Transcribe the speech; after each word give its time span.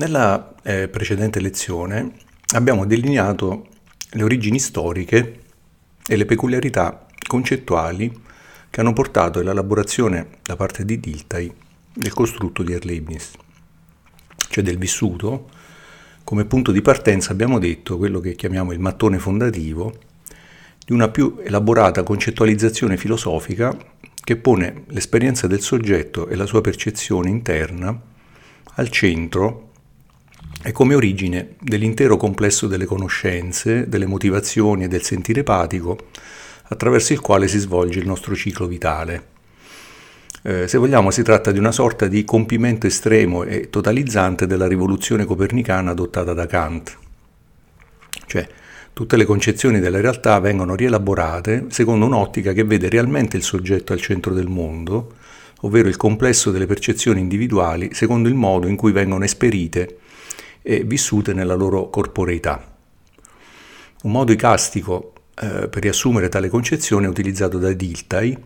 Nella 0.00 0.54
eh, 0.62 0.88
precedente 0.88 1.40
lezione 1.40 2.12
abbiamo 2.54 2.86
delineato 2.86 3.66
le 4.12 4.22
origini 4.22 4.58
storiche 4.58 5.40
e 6.08 6.16
le 6.16 6.24
peculiarità 6.24 7.06
concettuali 7.28 8.10
che 8.70 8.80
hanno 8.80 8.94
portato 8.94 9.40
all'elaborazione 9.40 10.38
da 10.42 10.56
parte 10.56 10.86
di 10.86 10.98
Dilthey 10.98 11.52
del 11.92 12.14
costrutto 12.14 12.62
di 12.62 12.72
Erlebnis, 12.72 13.32
cioè 14.48 14.64
del 14.64 14.78
vissuto. 14.78 15.50
Come 16.24 16.46
punto 16.46 16.72
di 16.72 16.80
partenza 16.80 17.32
abbiamo 17.32 17.58
detto 17.58 17.98
quello 17.98 18.20
che 18.20 18.34
chiamiamo 18.36 18.72
il 18.72 18.80
mattone 18.80 19.18
fondativo 19.18 19.92
di 20.82 20.94
una 20.94 21.10
più 21.10 21.40
elaborata 21.44 22.02
concettualizzazione 22.04 22.96
filosofica 22.96 23.76
che 24.24 24.36
pone 24.38 24.84
l'esperienza 24.86 25.46
del 25.46 25.60
soggetto 25.60 26.26
e 26.28 26.36
la 26.36 26.46
sua 26.46 26.62
percezione 26.62 27.28
interna 27.28 28.00
al 28.76 28.88
centro 28.88 29.68
è 30.62 30.72
come 30.72 30.94
origine 30.94 31.54
dell'intero 31.58 32.18
complesso 32.18 32.66
delle 32.66 32.84
conoscenze, 32.84 33.88
delle 33.88 34.06
motivazioni 34.06 34.84
e 34.84 34.88
del 34.88 35.02
sentire 35.02 35.40
epatico 35.40 35.98
attraverso 36.68 37.14
il 37.14 37.20
quale 37.20 37.48
si 37.48 37.58
svolge 37.58 37.98
il 37.98 38.06
nostro 38.06 38.34
ciclo 38.34 38.66
vitale. 38.66 39.38
Eh, 40.42 40.68
se 40.68 40.78
vogliamo 40.78 41.10
si 41.10 41.22
tratta 41.22 41.50
di 41.50 41.58
una 41.58 41.72
sorta 41.72 42.06
di 42.06 42.24
compimento 42.24 42.86
estremo 42.86 43.42
e 43.42 43.70
totalizzante 43.70 44.46
della 44.46 44.66
rivoluzione 44.66 45.24
copernicana 45.24 45.92
adottata 45.92 46.34
da 46.34 46.46
Kant. 46.46 46.96
Cioè, 48.26 48.46
tutte 48.92 49.16
le 49.16 49.24
concezioni 49.24 49.80
della 49.80 50.00
realtà 50.00 50.38
vengono 50.40 50.74
rielaborate 50.74 51.66
secondo 51.70 52.04
un'ottica 52.04 52.52
che 52.52 52.64
vede 52.64 52.90
realmente 52.90 53.38
il 53.38 53.42
soggetto 53.42 53.94
al 53.94 54.00
centro 54.00 54.34
del 54.34 54.48
mondo, 54.48 55.14
ovvero 55.62 55.88
il 55.88 55.96
complesso 55.96 56.50
delle 56.50 56.66
percezioni 56.66 57.20
individuali 57.20 57.94
secondo 57.94 58.28
il 58.28 58.34
modo 58.34 58.66
in 58.66 58.76
cui 58.76 58.92
vengono 58.92 59.24
esperite 59.24 59.96
e 60.62 60.84
vissute 60.84 61.32
nella 61.32 61.54
loro 61.54 61.90
corporeità. 61.90 62.76
Un 64.02 64.10
modo 64.10 64.32
icastico 64.32 65.12
eh, 65.34 65.68
per 65.68 65.82
riassumere 65.82 66.28
tale 66.28 66.48
concezione 66.48 67.06
è 67.06 67.08
utilizzato 67.08 67.58
da 67.58 67.72
Dilthey, 67.72 68.36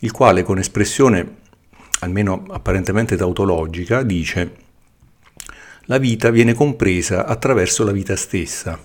il 0.00 0.12
quale 0.12 0.42
con 0.42 0.58
espressione 0.58 1.44
almeno 2.00 2.44
apparentemente 2.50 3.16
tautologica 3.16 4.02
dice 4.02 4.64
la 5.88 5.98
vita 5.98 6.30
viene 6.30 6.52
compresa 6.52 7.26
attraverso 7.26 7.84
la 7.84 7.92
vita 7.92 8.16
stessa. 8.16 8.78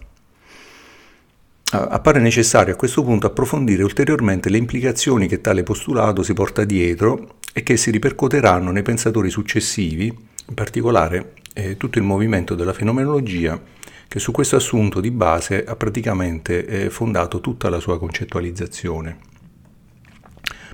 Appare 1.73 2.19
necessario 2.19 2.73
a 2.73 2.77
questo 2.77 3.01
punto 3.01 3.27
approfondire 3.27 3.81
ulteriormente 3.81 4.49
le 4.49 4.57
implicazioni 4.57 5.27
che 5.27 5.41
tale 5.41 5.63
postulato 5.63 6.21
si 6.21 6.33
porta 6.33 6.63
dietro 6.63 7.37
e 7.53 7.63
che 7.63 7.77
si 7.77 7.91
ripercuoteranno 7.91 8.71
nei 8.71 8.83
pensatori 8.83 9.29
successivi, 9.29 10.05
in 10.05 10.53
particolare 10.53 11.33
eh, 11.53 11.77
tutto 11.77 11.97
il 11.97 12.03
movimento 12.03 12.55
della 12.55 12.73
fenomenologia 12.73 13.61
che 14.07 14.19
su 14.19 14.31
questo 14.31 14.57
assunto 14.57 14.99
di 14.99 15.11
base 15.11 15.63
ha 15.63 15.75
praticamente 15.75 16.65
eh, 16.65 16.89
fondato 16.89 17.39
tutta 17.39 17.69
la 17.69 17.79
sua 17.79 17.97
concettualizzazione. 17.97 19.17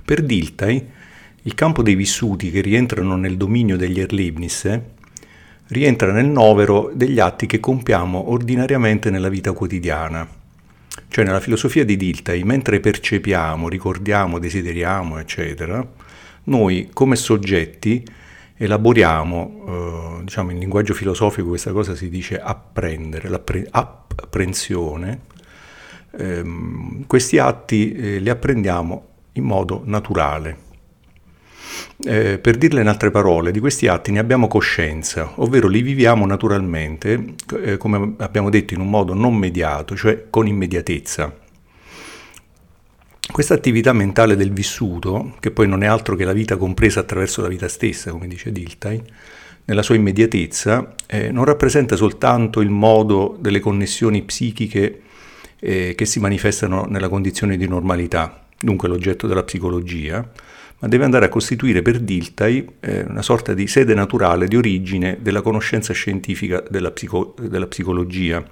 Per 0.04 0.22
Dilthey, 0.22 0.88
il 1.42 1.54
campo 1.54 1.82
dei 1.82 1.94
vissuti 1.94 2.50
che 2.50 2.60
rientrano 2.60 3.16
nel 3.16 3.36
dominio 3.36 3.76
degli 3.76 4.00
Erlebnis 4.00 4.80
rientra 5.68 6.12
nel 6.12 6.26
novero 6.26 6.90
degli 6.94 7.20
atti 7.20 7.46
che 7.46 7.60
compiamo 7.60 8.30
ordinariamente 8.30 9.10
nella 9.10 9.28
vita 9.28 9.52
quotidiana. 9.52 10.26
Cioè 11.08 11.24
nella 11.24 11.40
filosofia 11.40 11.84
di 11.84 11.96
Dilthey, 11.96 12.42
mentre 12.42 12.80
percepiamo, 12.80 13.68
ricordiamo, 13.68 14.38
desideriamo, 14.38 15.18
eccetera, 15.18 15.86
noi 16.44 16.90
come 16.92 17.16
soggetti 17.16 18.04
elaboriamo, 18.58 20.18
eh, 20.18 20.24
diciamo 20.24 20.50
in 20.50 20.58
linguaggio 20.58 20.92
filosofico 20.92 21.48
questa 21.48 21.72
cosa 21.72 21.94
si 21.94 22.08
dice 22.08 22.40
apprendere, 22.40 23.28
l'apprensione, 23.28 25.20
ehm, 26.18 27.06
questi 27.06 27.38
atti 27.38 27.92
eh, 27.92 28.18
li 28.18 28.28
apprendiamo 28.28 29.06
in 29.32 29.44
modo 29.44 29.82
naturale. 29.84 30.66
Eh, 32.04 32.38
per 32.38 32.56
dirle 32.56 32.80
in 32.80 32.88
altre 32.88 33.10
parole, 33.10 33.52
di 33.52 33.60
questi 33.60 33.86
atti 33.86 34.10
ne 34.10 34.18
abbiamo 34.18 34.48
coscienza, 34.48 35.32
ovvero 35.36 35.68
li 35.68 35.82
viviamo 35.82 36.26
naturalmente, 36.26 37.34
eh, 37.60 37.76
come 37.76 38.14
abbiamo 38.18 38.50
detto, 38.50 38.74
in 38.74 38.80
un 38.80 38.90
modo 38.90 39.14
non 39.14 39.34
mediato, 39.34 39.94
cioè 39.96 40.26
con 40.30 40.46
immediatezza. 40.46 41.46
Questa 43.30 43.54
attività 43.54 43.92
mentale 43.92 44.36
del 44.36 44.52
vissuto, 44.52 45.34
che 45.38 45.50
poi 45.50 45.68
non 45.68 45.82
è 45.82 45.86
altro 45.86 46.16
che 46.16 46.24
la 46.24 46.32
vita 46.32 46.56
compresa 46.56 47.00
attraverso 47.00 47.42
la 47.42 47.48
vita 47.48 47.68
stessa, 47.68 48.10
come 48.10 48.26
dice 48.26 48.50
Dilthey, 48.50 49.02
nella 49.66 49.82
sua 49.82 49.96
immediatezza, 49.96 50.94
eh, 51.06 51.30
non 51.30 51.44
rappresenta 51.44 51.94
soltanto 51.94 52.60
il 52.60 52.70
modo 52.70 53.36
delle 53.38 53.60
connessioni 53.60 54.22
psichiche 54.22 55.02
eh, 55.60 55.94
che 55.94 56.04
si 56.06 56.20
manifestano 56.20 56.86
nella 56.88 57.10
condizione 57.10 57.58
di 57.58 57.68
normalità, 57.68 58.46
dunque 58.58 58.88
l'oggetto 58.88 59.26
della 59.26 59.42
psicologia, 59.42 60.26
ma 60.80 60.88
deve 60.88 61.04
andare 61.04 61.26
a 61.26 61.28
costituire 61.28 61.82
per 61.82 61.98
Dilthey 62.00 62.66
eh, 62.80 63.04
una 63.08 63.22
sorta 63.22 63.52
di 63.52 63.66
sede 63.66 63.94
naturale 63.94 64.48
di 64.48 64.56
origine 64.56 65.18
della 65.20 65.42
conoscenza 65.42 65.92
scientifica 65.92 66.62
della, 66.70 66.92
psico- 66.92 67.34
della 67.38 67.66
psicologia 67.66 68.42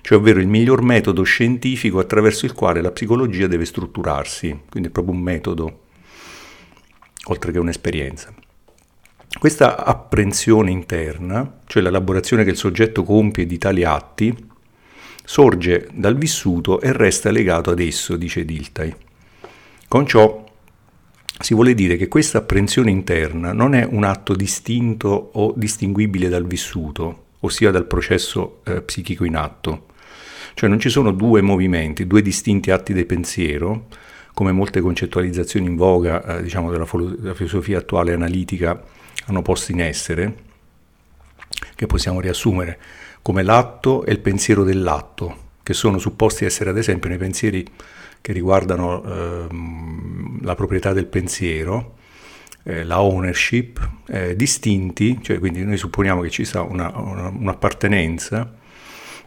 cioè 0.00 0.18
ovvero 0.18 0.40
il 0.40 0.46
miglior 0.46 0.82
metodo 0.82 1.22
scientifico 1.22 1.98
attraverso 1.98 2.46
il 2.46 2.52
quale 2.52 2.80
la 2.80 2.90
psicologia 2.90 3.46
deve 3.46 3.64
strutturarsi, 3.64 4.62
quindi 4.68 4.88
è 4.88 4.92
proprio 4.92 5.14
un 5.14 5.20
metodo, 5.20 5.80
oltre 7.24 7.52
che 7.52 7.58
un'esperienza. 7.58 8.32
Questa 9.38 9.84
apprensione 9.84 10.70
interna, 10.70 11.60
cioè 11.66 11.82
l'elaborazione 11.82 12.44
che 12.44 12.50
il 12.50 12.56
soggetto 12.56 13.04
compie 13.04 13.46
di 13.46 13.58
tali 13.58 13.84
atti, 13.84 14.34
sorge 15.24 15.88
dal 15.92 16.16
vissuto 16.16 16.80
e 16.80 16.92
resta 16.92 17.30
legato 17.30 17.70
ad 17.70 17.80
esso, 17.80 18.16
dice 18.16 18.44
Dilthey. 18.44 18.94
Con 19.86 20.06
ciò 20.06 20.44
si 21.40 21.54
vuole 21.54 21.74
dire 21.74 21.96
che 21.96 22.08
questa 22.08 22.38
apprensione 22.38 22.90
interna 22.90 23.52
non 23.52 23.74
è 23.74 23.86
un 23.88 24.04
atto 24.04 24.34
distinto 24.34 25.30
o 25.34 25.52
distinguibile 25.54 26.28
dal 26.28 26.46
vissuto, 26.46 27.26
ossia 27.40 27.70
dal 27.70 27.86
processo 27.86 28.60
eh, 28.64 28.82
psichico 28.82 29.24
in 29.24 29.36
atto. 29.36 29.86
Cioè 30.54 30.68
non 30.68 30.80
ci 30.80 30.88
sono 30.88 31.12
due 31.12 31.40
movimenti, 31.40 32.06
due 32.06 32.22
distinti 32.22 32.70
atti 32.70 32.92
del 32.92 33.06
pensiero, 33.06 33.86
come 34.34 34.52
molte 34.52 34.80
concettualizzazioni 34.80 35.66
in 35.66 35.76
voga 35.76 36.38
eh, 36.38 36.42
diciamo, 36.42 36.70
della, 36.70 36.86
della 37.16 37.34
filosofia 37.34 37.78
attuale 37.78 38.12
analitica 38.12 38.82
hanno 39.26 39.42
posto 39.42 39.72
in 39.72 39.80
essere, 39.80 40.46
che 41.74 41.86
possiamo 41.86 42.20
riassumere 42.20 42.78
come 43.22 43.42
l'atto 43.42 44.04
e 44.04 44.12
il 44.12 44.20
pensiero 44.20 44.64
dell'atto, 44.64 45.46
che 45.62 45.74
sono 45.74 45.98
supposti 45.98 46.44
essere 46.44 46.70
ad 46.70 46.78
esempio 46.78 47.08
nei 47.08 47.18
pensieri 47.18 47.66
che 48.20 48.32
riguardano 48.32 49.04
ehm, 49.04 50.44
la 50.44 50.54
proprietà 50.54 50.92
del 50.92 51.06
pensiero, 51.06 51.97
eh, 52.64 52.84
la 52.84 53.00
ownership, 53.00 53.88
eh, 54.08 54.36
distinti, 54.36 55.18
cioè 55.22 55.38
quindi 55.38 55.64
noi 55.64 55.76
supponiamo 55.76 56.20
che 56.20 56.30
ci 56.30 56.44
sia 56.44 56.62
una, 56.62 56.90
una, 56.94 57.28
un'appartenenza, 57.28 58.54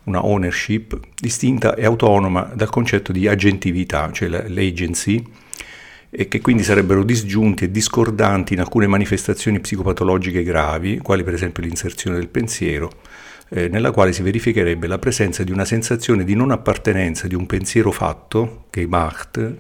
una 0.04 0.26
ownership 0.26 1.00
distinta 1.16 1.76
e 1.76 1.86
autonoma 1.86 2.52
dal 2.54 2.70
concetto 2.70 3.12
di 3.12 3.28
agentività, 3.28 4.12
cioè 4.12 4.28
l'agency, 4.30 5.24
e 6.10 6.28
che 6.28 6.42
quindi 6.42 6.64
sarebbero 6.64 7.04
disgiunti 7.04 7.66
e 7.66 7.72
discordanti 7.72 8.54
in 8.54 8.60
alcune 8.60 8.88
manifestazioni 8.88 9.60
psicopatologiche 9.60 10.44
gravi, 10.44 11.00
quali 11.00 11.24
per 11.24 11.34
esempio 11.34 11.64
l'inserzione 11.64 12.18
del 12.18 12.28
pensiero, 12.28 12.92
eh, 13.50 13.70
nella 13.70 13.92
quale 13.92 14.12
si 14.12 14.22
verificherebbe 14.22 14.88
la 14.88 15.00
presenza 15.00 15.44
di 15.44 15.52
una 15.52 15.66
sensazione 15.66 16.24
di 16.24 16.36
non 16.36 16.52
appartenenza 16.52 17.28
di 17.28 17.36
un 17.36 17.46
pensiero 17.46 17.92
fatto, 17.92 18.66
che 18.70 18.82
è 18.82 18.86
Macht, 18.86 19.56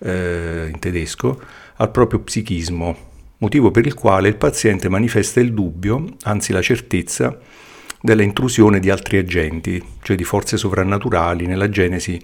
eh, 0.00 0.68
in 0.72 0.78
tedesco, 0.78 1.40
al 1.76 1.90
proprio 1.90 2.20
psichismo, 2.20 2.96
motivo 3.38 3.70
per 3.70 3.86
il 3.86 3.94
quale 3.94 4.28
il 4.28 4.36
paziente 4.36 4.88
manifesta 4.88 5.40
il 5.40 5.52
dubbio, 5.52 6.04
anzi 6.22 6.52
la 6.52 6.62
certezza, 6.62 7.38
della 8.00 8.22
intrusione 8.22 8.80
di 8.80 8.90
altri 8.90 9.18
agenti, 9.18 9.82
cioè 10.02 10.16
di 10.16 10.24
forze 10.24 10.56
sovrannaturali 10.56 11.46
nella 11.46 11.68
genesi, 11.68 12.18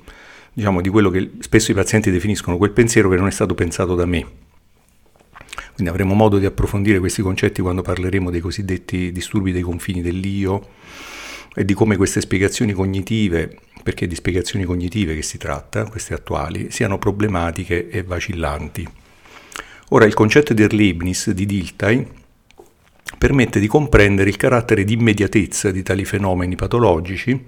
diciamo, 0.52 0.80
di 0.80 0.88
quello 0.88 1.10
che 1.10 1.32
spesso 1.40 1.70
i 1.70 1.74
pazienti 1.74 2.10
definiscono 2.10 2.56
quel 2.56 2.70
pensiero 2.70 3.10
che 3.10 3.16
non 3.16 3.26
è 3.26 3.30
stato 3.30 3.54
pensato 3.54 3.94
da 3.94 4.06
me. 4.06 4.44
Quindi 5.74 5.92
avremo 5.92 6.14
modo 6.14 6.38
di 6.38 6.46
approfondire 6.46 6.98
questi 6.98 7.20
concetti 7.20 7.60
quando 7.60 7.82
parleremo 7.82 8.30
dei 8.30 8.40
cosiddetti 8.40 9.12
disturbi 9.12 9.52
dei 9.52 9.60
confini 9.60 10.00
dell'io 10.00 10.68
e 11.54 11.64
di 11.66 11.74
come 11.74 11.96
queste 11.96 12.22
spiegazioni 12.22 12.72
cognitive, 12.72 13.58
perché 13.86 14.08
di 14.08 14.16
spiegazioni 14.16 14.64
cognitive 14.64 15.14
che 15.14 15.22
si 15.22 15.38
tratta, 15.38 15.84
queste 15.84 16.12
attuali, 16.12 16.72
siano 16.72 16.98
problematiche 16.98 17.88
e 17.88 18.02
vacillanti. 18.02 18.84
Ora, 19.90 20.06
il 20.06 20.12
concetto 20.12 20.52
di 20.52 20.64
Erlebnis 20.64 21.30
di 21.30 21.46
Dilthey 21.46 22.04
permette 23.16 23.60
di 23.60 23.68
comprendere 23.68 24.28
il 24.28 24.36
carattere 24.36 24.82
di 24.82 24.94
immediatezza 24.94 25.70
di 25.70 25.84
tali 25.84 26.04
fenomeni 26.04 26.56
patologici 26.56 27.46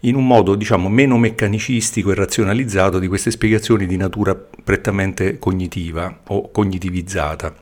in 0.00 0.14
un 0.14 0.26
modo, 0.26 0.54
diciamo, 0.54 0.88
meno 0.88 1.18
meccanicistico 1.18 2.10
e 2.10 2.14
razionalizzato 2.14 2.98
di 2.98 3.06
queste 3.06 3.30
spiegazioni 3.30 3.84
di 3.84 3.98
natura 3.98 4.34
prettamente 4.34 5.38
cognitiva 5.38 6.20
o 6.28 6.50
cognitivizzata. 6.50 7.54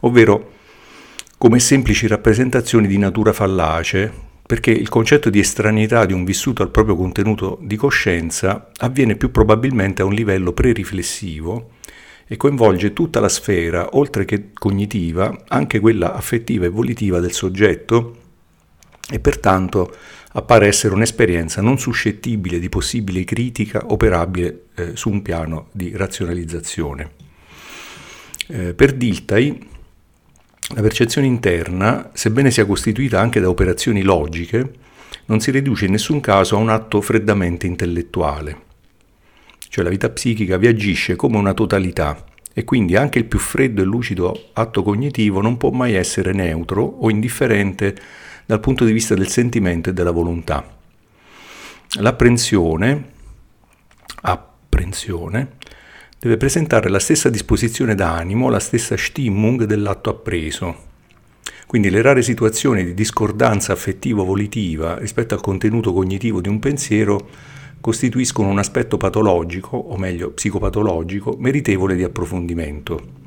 Ovvero, 0.00 0.54
come 1.38 1.60
semplici 1.60 2.08
rappresentazioni 2.08 2.88
di 2.88 2.98
natura 2.98 3.32
fallace, 3.32 4.25
perché 4.46 4.70
il 4.70 4.88
concetto 4.88 5.28
di 5.28 5.40
estraneità 5.40 6.06
di 6.06 6.12
un 6.12 6.24
vissuto 6.24 6.62
al 6.62 6.70
proprio 6.70 6.94
contenuto 6.94 7.58
di 7.60 7.74
coscienza 7.74 8.70
avviene 8.78 9.16
più 9.16 9.32
probabilmente 9.32 10.02
a 10.02 10.04
un 10.04 10.12
livello 10.12 10.52
pre-riflessivo 10.52 11.70
e 12.28 12.36
coinvolge 12.36 12.92
tutta 12.92 13.18
la 13.18 13.28
sfera, 13.28 13.96
oltre 13.96 14.24
che 14.24 14.50
cognitiva, 14.52 15.44
anche 15.48 15.80
quella 15.80 16.14
affettiva 16.14 16.66
e 16.66 16.70
volitiva 16.70 17.18
del 17.18 17.32
soggetto 17.32 18.16
e 19.08 19.18
pertanto 19.18 19.94
appare 20.32 20.66
essere 20.66 20.94
un'esperienza 20.94 21.60
non 21.60 21.78
suscettibile 21.78 22.58
di 22.58 22.68
possibile 22.68 23.24
critica 23.24 23.84
operabile 23.86 24.66
eh, 24.74 24.96
su 24.96 25.10
un 25.10 25.22
piano 25.22 25.68
di 25.72 25.92
razionalizzazione. 25.96 27.10
Eh, 28.48 28.74
per 28.74 28.92
Diltai, 28.92 29.74
la 30.74 30.82
percezione 30.82 31.28
interna, 31.28 32.10
sebbene 32.12 32.50
sia 32.50 32.66
costituita 32.66 33.20
anche 33.20 33.40
da 33.40 33.48
operazioni 33.48 34.02
logiche, 34.02 34.72
non 35.26 35.40
si 35.40 35.50
riduce 35.50 35.84
in 35.84 35.92
nessun 35.92 36.20
caso 36.20 36.56
a 36.56 36.58
un 36.58 36.70
atto 36.70 37.00
freddamente 37.00 37.66
intellettuale. 37.66 38.64
Cioè 39.68 39.84
la 39.84 39.90
vita 39.90 40.10
psichica 40.10 40.56
vi 40.56 40.66
agisce 40.66 41.14
come 41.14 41.36
una 41.36 41.54
totalità 41.54 42.24
e 42.52 42.64
quindi 42.64 42.96
anche 42.96 43.18
il 43.18 43.26
più 43.26 43.38
freddo 43.38 43.82
e 43.82 43.84
lucido 43.84 44.48
atto 44.54 44.82
cognitivo 44.82 45.40
non 45.40 45.56
può 45.56 45.70
mai 45.70 45.94
essere 45.94 46.32
neutro 46.32 46.82
o 46.82 47.10
indifferente 47.10 47.94
dal 48.44 48.60
punto 48.60 48.84
di 48.84 48.92
vista 48.92 49.14
del 49.14 49.28
sentimento 49.28 49.90
e 49.90 49.92
della 49.92 50.10
volontà. 50.10 50.64
L'apprensione, 52.00 53.10
apprensione, 54.22 55.56
deve 56.18 56.36
presentare 56.36 56.88
la 56.88 56.98
stessa 56.98 57.28
disposizione 57.28 57.94
d'animo, 57.94 58.48
la 58.48 58.58
stessa 58.58 58.96
Stimmung 58.96 59.64
dell'atto 59.64 60.10
appreso. 60.10 60.84
Quindi 61.66 61.90
le 61.90 62.00
rare 62.00 62.22
situazioni 62.22 62.84
di 62.84 62.94
discordanza 62.94 63.72
affettivo-volitiva 63.72 64.98
rispetto 64.98 65.34
al 65.34 65.40
contenuto 65.40 65.92
cognitivo 65.92 66.40
di 66.40 66.48
un 66.48 66.58
pensiero 66.58 67.28
costituiscono 67.80 68.48
un 68.48 68.58
aspetto 68.58 68.96
patologico, 68.96 69.76
o 69.76 69.96
meglio 69.96 70.30
psicopatologico, 70.30 71.36
meritevole 71.38 71.94
di 71.94 72.04
approfondimento. 72.04 73.24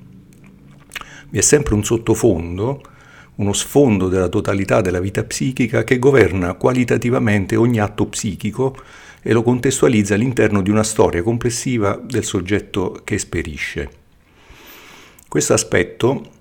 Vi 1.29 1.37
è 1.37 1.41
sempre 1.41 1.75
un 1.75 1.83
sottofondo, 1.83 2.81
uno 3.35 3.53
sfondo 3.53 4.09
della 4.09 4.27
totalità 4.27 4.81
della 4.81 4.99
vita 4.99 5.23
psichica 5.23 5.83
che 5.83 5.99
governa 5.99 6.55
qualitativamente 6.55 7.55
ogni 7.55 7.79
atto 7.79 8.07
psichico 8.07 8.75
e 9.21 9.33
lo 9.33 9.43
contestualizza 9.43 10.13
all'interno 10.13 10.61
di 10.61 10.69
una 10.69 10.83
storia 10.83 11.21
complessiva 11.23 11.99
del 12.03 12.23
soggetto 12.23 13.01
che 13.03 13.15
esperisce. 13.15 13.89
Questo 15.27 15.53
aspetto 15.53 16.31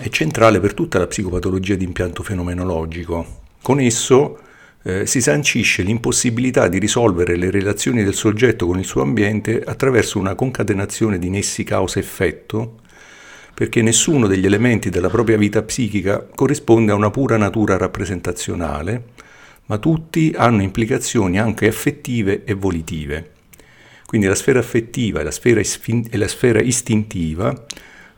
è 0.00 0.08
centrale 0.08 0.60
per 0.60 0.74
tutta 0.74 0.98
la 0.98 1.06
psicopatologia 1.06 1.74
di 1.74 1.84
impianto 1.84 2.22
fenomenologico. 2.22 3.40
Con 3.60 3.80
esso 3.80 4.38
eh, 4.84 5.06
si 5.06 5.20
sancisce 5.20 5.82
l'impossibilità 5.82 6.68
di 6.68 6.78
risolvere 6.78 7.36
le 7.36 7.50
relazioni 7.50 8.02
del 8.02 8.14
soggetto 8.14 8.66
con 8.66 8.78
il 8.78 8.84
suo 8.84 9.02
ambiente 9.02 9.62
attraverso 9.62 10.18
una 10.18 10.34
concatenazione 10.34 11.18
di 11.18 11.28
nessi 11.30 11.62
causa-effetto, 11.64 12.80
perché 13.54 13.82
nessuno 13.82 14.26
degli 14.26 14.46
elementi 14.46 14.88
della 14.88 15.10
propria 15.10 15.36
vita 15.36 15.62
psichica 15.62 16.26
corrisponde 16.34 16.92
a 16.92 16.96
una 16.96 17.10
pura 17.10 17.36
natura 17.36 17.76
rappresentazionale, 17.76 19.04
ma 19.72 19.78
tutti 19.78 20.34
hanno 20.36 20.60
implicazioni 20.60 21.38
anche 21.38 21.66
affettive 21.66 22.44
e 22.44 22.52
volitive. 22.52 23.30
Quindi 24.04 24.26
la 24.26 24.34
sfera 24.34 24.58
affettiva 24.58 25.20
e 25.20 25.22
la 25.22 25.30
sfera, 25.30 25.60
isfin- 25.60 26.08
e 26.10 26.18
la 26.18 26.28
sfera 26.28 26.60
istintiva 26.60 27.64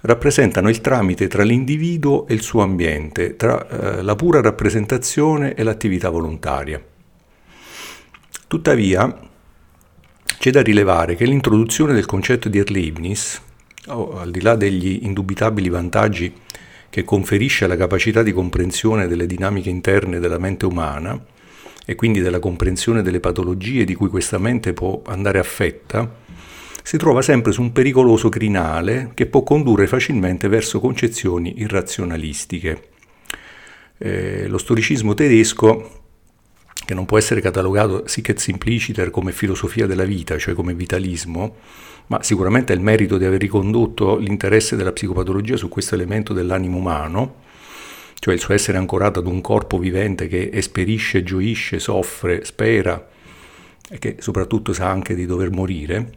rappresentano 0.00 0.68
il 0.68 0.80
tramite 0.80 1.28
tra 1.28 1.44
l'individuo 1.44 2.26
e 2.26 2.34
il 2.34 2.42
suo 2.42 2.62
ambiente, 2.62 3.36
tra 3.36 3.68
eh, 3.68 4.02
la 4.02 4.16
pura 4.16 4.40
rappresentazione 4.40 5.54
e 5.54 5.62
l'attività 5.62 6.10
volontaria. 6.10 6.82
Tuttavia, 8.48 9.16
c'è 10.36 10.50
da 10.50 10.60
rilevare 10.60 11.14
che 11.14 11.24
l'introduzione 11.24 11.92
del 11.92 12.04
concetto 12.04 12.48
di 12.48 12.58
Erlebnis, 12.58 13.40
oh, 13.86 14.18
al 14.18 14.32
di 14.32 14.40
là 14.40 14.56
degli 14.56 14.98
indubitabili 15.02 15.68
vantaggi 15.68 16.32
che 16.90 17.04
conferisce 17.04 17.64
alla 17.64 17.76
capacità 17.76 18.24
di 18.24 18.32
comprensione 18.32 19.06
delle 19.06 19.26
dinamiche 19.26 19.70
interne 19.70 20.18
della 20.18 20.38
mente 20.38 20.66
umana, 20.66 21.32
e 21.84 21.94
quindi 21.94 22.20
della 22.20 22.38
comprensione 22.38 23.02
delle 23.02 23.20
patologie 23.20 23.84
di 23.84 23.94
cui 23.94 24.08
questa 24.08 24.38
mente 24.38 24.72
può 24.72 25.02
andare 25.06 25.38
affetta, 25.38 26.22
si 26.82 26.96
trova 26.96 27.22
sempre 27.22 27.52
su 27.52 27.62
un 27.62 27.72
pericoloso 27.72 28.28
crinale 28.28 29.12
che 29.14 29.26
può 29.26 29.42
condurre 29.42 29.86
facilmente 29.86 30.48
verso 30.48 30.80
concezioni 30.80 31.60
irrazionalistiche. 31.60 32.88
Eh, 33.96 34.46
lo 34.48 34.58
storicismo 34.58 35.14
tedesco, 35.14 36.02
che 36.84 36.94
non 36.94 37.06
può 37.06 37.16
essere 37.16 37.40
catalogato 37.40 38.06
sic 38.06 38.38
simpliciter 38.38 39.10
come 39.10 39.32
filosofia 39.32 39.86
della 39.86 40.04
vita, 40.04 40.36
cioè 40.36 40.52
come 40.52 40.74
vitalismo, 40.74 41.56
ma 42.08 42.22
sicuramente 42.22 42.72
ha 42.72 42.76
il 42.76 42.82
merito 42.82 43.16
di 43.16 43.24
aver 43.24 43.40
ricondotto 43.40 44.16
l'interesse 44.16 44.76
della 44.76 44.92
psicopatologia 44.92 45.56
su 45.56 45.68
questo 45.68 45.94
elemento 45.94 46.34
dell'animo 46.34 46.76
umano, 46.76 47.36
cioè 48.24 48.32
il 48.32 48.40
suo 48.40 48.54
essere 48.54 48.78
ancorato 48.78 49.18
ad 49.18 49.26
un 49.26 49.42
corpo 49.42 49.76
vivente 49.76 50.28
che 50.28 50.48
esperisce, 50.50 51.22
gioisce, 51.22 51.78
soffre, 51.78 52.42
spera 52.46 53.06
e 53.86 53.98
che 53.98 54.16
soprattutto 54.18 54.72
sa 54.72 54.88
anche 54.88 55.14
di 55.14 55.26
dover 55.26 55.50
morire. 55.50 56.10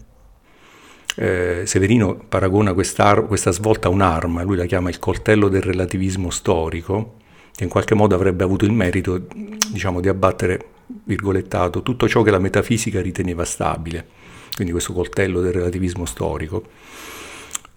Eh, 1.18 1.64
Severino 1.66 2.16
paragona 2.16 2.72
questa 2.72 3.52
svolta 3.52 3.90
a 3.90 3.92
un'arma, 3.92 4.44
lui 4.44 4.56
la 4.56 4.64
chiama 4.64 4.88
il 4.88 5.00
coltello 5.00 5.50
del 5.50 5.62
relativismo 5.62 6.30
storico, 6.30 7.16
che 7.54 7.66
in 7.66 7.70
qualche 7.70 7.94
modo 7.94 8.16
avrebbe 8.16 8.46
avuto 8.46 8.64
il 8.64 8.72
merito 8.72 9.28
diciamo, 9.70 10.00
di 10.00 10.08
abbattere, 10.08 10.66
virgolettato, 11.04 11.82
tutto 11.84 12.08
ciò 12.08 12.22
che 12.22 12.32
la 12.32 12.40
metafisica 12.40 13.02
riteneva 13.02 13.44
stabile, 13.44 14.08
quindi 14.56 14.72
questo 14.72 14.94
coltello 14.94 15.42
del 15.42 15.52
relativismo 15.52 16.06
storico 16.06 16.64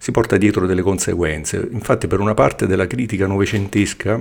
si 0.01 0.09
porta 0.09 0.37
dietro 0.37 0.65
delle 0.65 0.81
conseguenze. 0.81 1.69
Infatti 1.71 2.07
per 2.07 2.19
una 2.21 2.33
parte 2.33 2.65
della 2.65 2.87
critica 2.87 3.27
novecentesca 3.27 4.19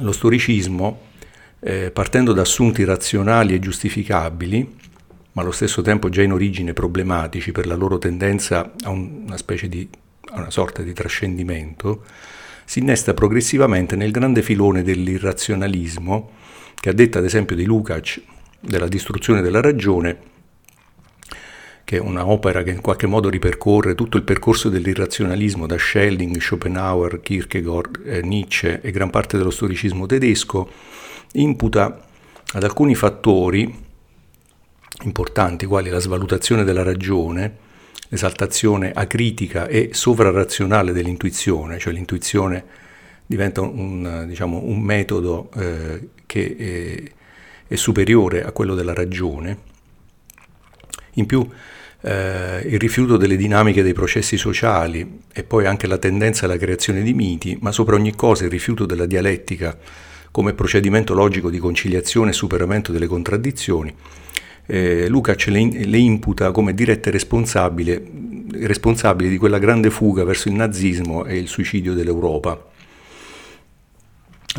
lo 0.00 0.12
storicismo, 0.12 1.00
eh, 1.60 1.90
partendo 1.90 2.32
da 2.32 2.40
assunti 2.40 2.82
razionali 2.84 3.52
e 3.52 3.58
giustificabili, 3.58 4.76
ma 5.32 5.42
allo 5.42 5.50
stesso 5.50 5.82
tempo 5.82 6.08
già 6.08 6.22
in 6.22 6.32
origine 6.32 6.72
problematici 6.72 7.52
per 7.52 7.66
la 7.66 7.74
loro 7.74 7.98
tendenza 7.98 8.72
a 8.84 8.88
una 8.88 9.36
specie 9.36 9.68
di 9.68 9.86
a 10.30 10.38
una 10.38 10.50
sorta 10.50 10.82
di 10.82 10.94
trascendimento, 10.94 12.04
si 12.64 12.78
innesta 12.78 13.12
progressivamente 13.12 13.96
nel 13.96 14.10
grande 14.10 14.40
filone 14.40 14.82
dell'irrazionalismo, 14.82 16.30
che 16.74 16.88
a 16.88 16.92
detta 16.92 17.18
ad 17.18 17.24
esempio 17.24 17.54
di 17.54 17.64
Lukács 17.64 18.20
della 18.60 18.88
distruzione 18.88 19.42
della 19.42 19.60
ragione, 19.60 20.36
che 21.88 21.96
è 21.96 22.00
un'opera 22.00 22.62
che 22.62 22.70
in 22.72 22.82
qualche 22.82 23.06
modo 23.06 23.30
ripercorre 23.30 23.94
tutto 23.94 24.18
il 24.18 24.22
percorso 24.22 24.68
dell'irrazionalismo 24.68 25.66
da 25.66 25.78
Schelling, 25.78 26.38
Schopenhauer, 26.38 27.22
Kierkegaard, 27.22 28.02
eh, 28.04 28.20
Nietzsche 28.20 28.82
e 28.82 28.90
gran 28.90 29.08
parte 29.08 29.38
dello 29.38 29.48
storicismo 29.48 30.04
tedesco, 30.04 30.70
imputa 31.32 32.04
ad 32.52 32.62
alcuni 32.62 32.94
fattori 32.94 33.74
importanti 35.04 35.64
quali 35.64 35.88
la 35.88 35.98
svalutazione 35.98 36.62
della 36.62 36.82
ragione, 36.82 37.56
l'esaltazione 38.08 38.92
acritica 38.92 39.66
e 39.66 39.88
sovrarazionale 39.92 40.92
dell'intuizione, 40.92 41.78
cioè 41.78 41.94
l'intuizione 41.94 42.64
diventa 43.24 43.62
un, 43.62 44.26
diciamo, 44.26 44.60
un 44.62 44.78
metodo 44.82 45.48
eh, 45.56 46.08
che 46.26 46.54
è, 47.66 47.72
è 47.72 47.76
superiore 47.76 48.44
a 48.44 48.52
quello 48.52 48.74
della 48.74 48.92
ragione. 48.92 49.67
In 51.18 51.26
più 51.26 51.46
eh, 52.02 52.62
il 52.64 52.78
rifiuto 52.78 53.16
delle 53.16 53.36
dinamiche 53.36 53.82
dei 53.82 53.92
processi 53.92 54.36
sociali 54.36 55.20
e 55.32 55.42
poi 55.42 55.66
anche 55.66 55.86
la 55.86 55.98
tendenza 55.98 56.44
alla 56.44 56.56
creazione 56.56 57.02
di 57.02 57.12
miti, 57.12 57.58
ma 57.60 57.72
sopra 57.72 57.96
ogni 57.96 58.14
cosa 58.14 58.44
il 58.44 58.50
rifiuto 58.50 58.86
della 58.86 59.06
dialettica 59.06 59.76
come 60.30 60.54
procedimento 60.54 61.14
logico 61.14 61.50
di 61.50 61.58
conciliazione 61.58 62.30
e 62.30 62.34
superamento 62.34 62.92
delle 62.92 63.06
contraddizioni, 63.06 63.92
eh, 64.66 65.08
Lukács 65.08 65.48
le, 65.48 65.86
le, 65.86 65.98
imputa 65.98 66.52
come 66.52 66.74
dirette 66.74 67.10
responsabili, 67.10 69.28
di 69.28 69.38
quella 69.38 69.58
grande 69.58 69.90
fuga 69.90 70.24
verso 70.24 70.48
il 70.48 70.54
nazismo 70.54 71.24
e 71.24 71.38
il 71.38 71.48
suicidio 71.48 71.94
dell'Europa. 71.94 72.66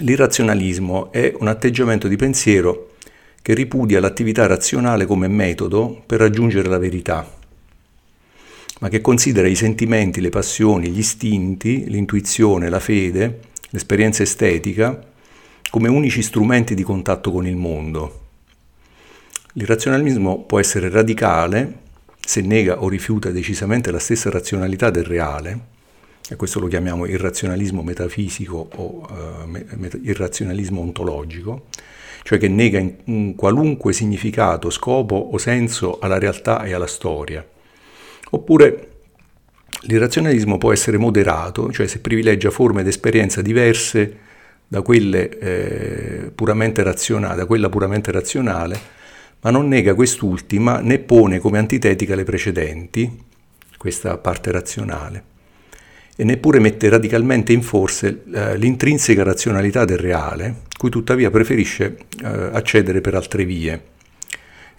L'irrazionalismo 0.01 1.11
è 1.11 1.33
un 1.37 1.47
atteggiamento 1.47 2.07
di 2.07 2.15
pensiero 2.15 2.89
che 3.41 3.53
ripudia 3.53 3.99
l'attività 3.99 4.45
razionale 4.47 5.05
come 5.05 5.27
metodo 5.27 6.01
per 6.05 6.19
raggiungere 6.19 6.67
la 6.67 6.77
verità, 6.77 7.37
ma 8.79 8.89
che 8.89 9.01
considera 9.01 9.47
i 9.47 9.55
sentimenti, 9.55 10.21
le 10.21 10.29
passioni, 10.29 10.89
gli 10.89 10.99
istinti, 10.99 11.89
l'intuizione, 11.89 12.69
la 12.69 12.79
fede, 12.79 13.39
l'esperienza 13.69 14.23
estetica 14.23 15.07
come 15.69 15.89
unici 15.89 16.21
strumenti 16.21 16.73
di 16.75 16.83
contatto 16.83 17.31
con 17.31 17.45
il 17.45 17.55
mondo. 17.55 18.27
L'irrazionalismo 19.53 20.43
può 20.43 20.59
essere 20.59 20.89
radicale 20.89 21.87
se 22.19 22.41
nega 22.41 22.83
o 22.83 22.89
rifiuta 22.89 23.31
decisamente 23.31 23.91
la 23.91 23.99
stessa 23.99 24.29
razionalità 24.29 24.91
del 24.91 25.03
reale, 25.03 25.59
e 26.29 26.35
questo 26.35 26.59
lo 26.59 26.67
chiamiamo 26.67 27.07
irrazionalismo 27.07 27.81
metafisico 27.81 28.69
o 28.75 29.07
uh, 29.09 29.97
irrazionalismo 30.03 30.79
ontologico, 30.79 31.65
cioè 32.23 32.37
che 32.37 32.47
nega 32.47 32.83
un 33.05 33.35
qualunque 33.35 33.93
significato, 33.93 34.69
scopo 34.69 35.15
o 35.15 35.37
senso 35.37 35.99
alla 35.99 36.17
realtà 36.17 36.63
e 36.63 36.73
alla 36.73 36.87
storia. 36.87 37.45
Oppure 38.31 38.87
l'irrazionalismo 39.81 40.57
può 40.57 40.71
essere 40.71 40.97
moderato, 40.97 41.71
cioè 41.71 41.87
se 41.87 41.99
privilegia 41.99 42.51
forme 42.51 42.81
ed 42.81 42.87
esperienza 42.87 43.41
diverse 43.41 44.17
da, 44.67 44.81
quelle, 44.81 45.29
eh, 45.39 46.31
puramente 46.33 46.83
da 47.33 47.45
quella 47.45 47.69
puramente 47.69 48.11
razionale, 48.11 48.79
ma 49.41 49.51
non 49.51 49.67
nega 49.67 49.95
quest'ultima 49.95 50.79
né 50.79 50.99
pone 50.99 51.39
come 51.39 51.57
antitetica 51.57 52.13
le 52.15 52.23
precedenti, 52.23 53.23
questa 53.77 54.17
parte 54.17 54.51
razionale 54.51 55.28
e 56.19 56.25
neppure 56.25 56.59
mette 56.59 56.89
radicalmente 56.89 57.53
in 57.53 57.61
forse 57.61 58.23
eh, 58.33 58.57
l'intrinseca 58.57 59.23
razionalità 59.23 59.85
del 59.85 59.99
reale, 59.99 60.63
cui 60.77 60.89
tuttavia 60.89 61.29
preferisce 61.29 61.95
eh, 62.21 62.27
accedere 62.51 62.99
per 62.99 63.15
altre 63.15 63.45
vie. 63.45 63.81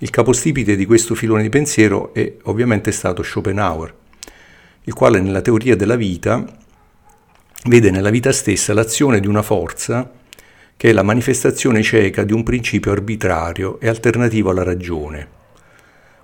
Il 0.00 0.10
capostipite 0.10 0.76
di 0.76 0.84
questo 0.84 1.14
filone 1.14 1.40
di 1.40 1.48
pensiero 1.48 2.12
è 2.12 2.30
ovviamente 2.42 2.92
stato 2.92 3.22
Schopenhauer, 3.22 3.94
il 4.84 4.92
quale 4.92 5.18
nella 5.18 5.40
teoria 5.40 5.76
della 5.76 5.96
vita 5.96 6.44
vede 7.64 7.90
nella 7.90 8.10
vita 8.10 8.32
stessa 8.32 8.74
l'azione 8.74 9.18
di 9.18 9.26
una 9.26 9.40
forza 9.40 10.12
che 10.76 10.90
è 10.90 10.92
la 10.92 11.02
manifestazione 11.02 11.82
cieca 11.82 12.22
di 12.22 12.34
un 12.34 12.42
principio 12.42 12.92
arbitrario 12.92 13.80
e 13.80 13.88
alternativo 13.88 14.50
alla 14.50 14.62
ragione, 14.62 15.26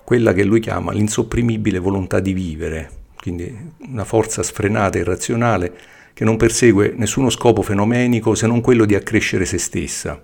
quella 0.03 0.31
che 0.33 0.43
lui 0.43 0.59
chiama 0.59 0.91
l'insopprimibile 0.91 1.79
volontà 1.79 2.19
di 2.19 2.33
vivere, 2.33 2.96
quindi 3.27 3.73
una 3.89 4.05
forza 4.05 4.41
sfrenata 4.41 4.97
e 4.97 5.01
irrazionale 5.01 5.73
che 6.13 6.23
non 6.23 6.37
persegue 6.37 6.93
nessuno 6.95 7.29
scopo 7.29 7.61
fenomenico 7.61 8.35
se 8.35 8.47
non 8.47 8.61
quello 8.61 8.85
di 8.85 8.95
accrescere 8.95 9.43
se 9.43 9.57
stessa. 9.57 10.23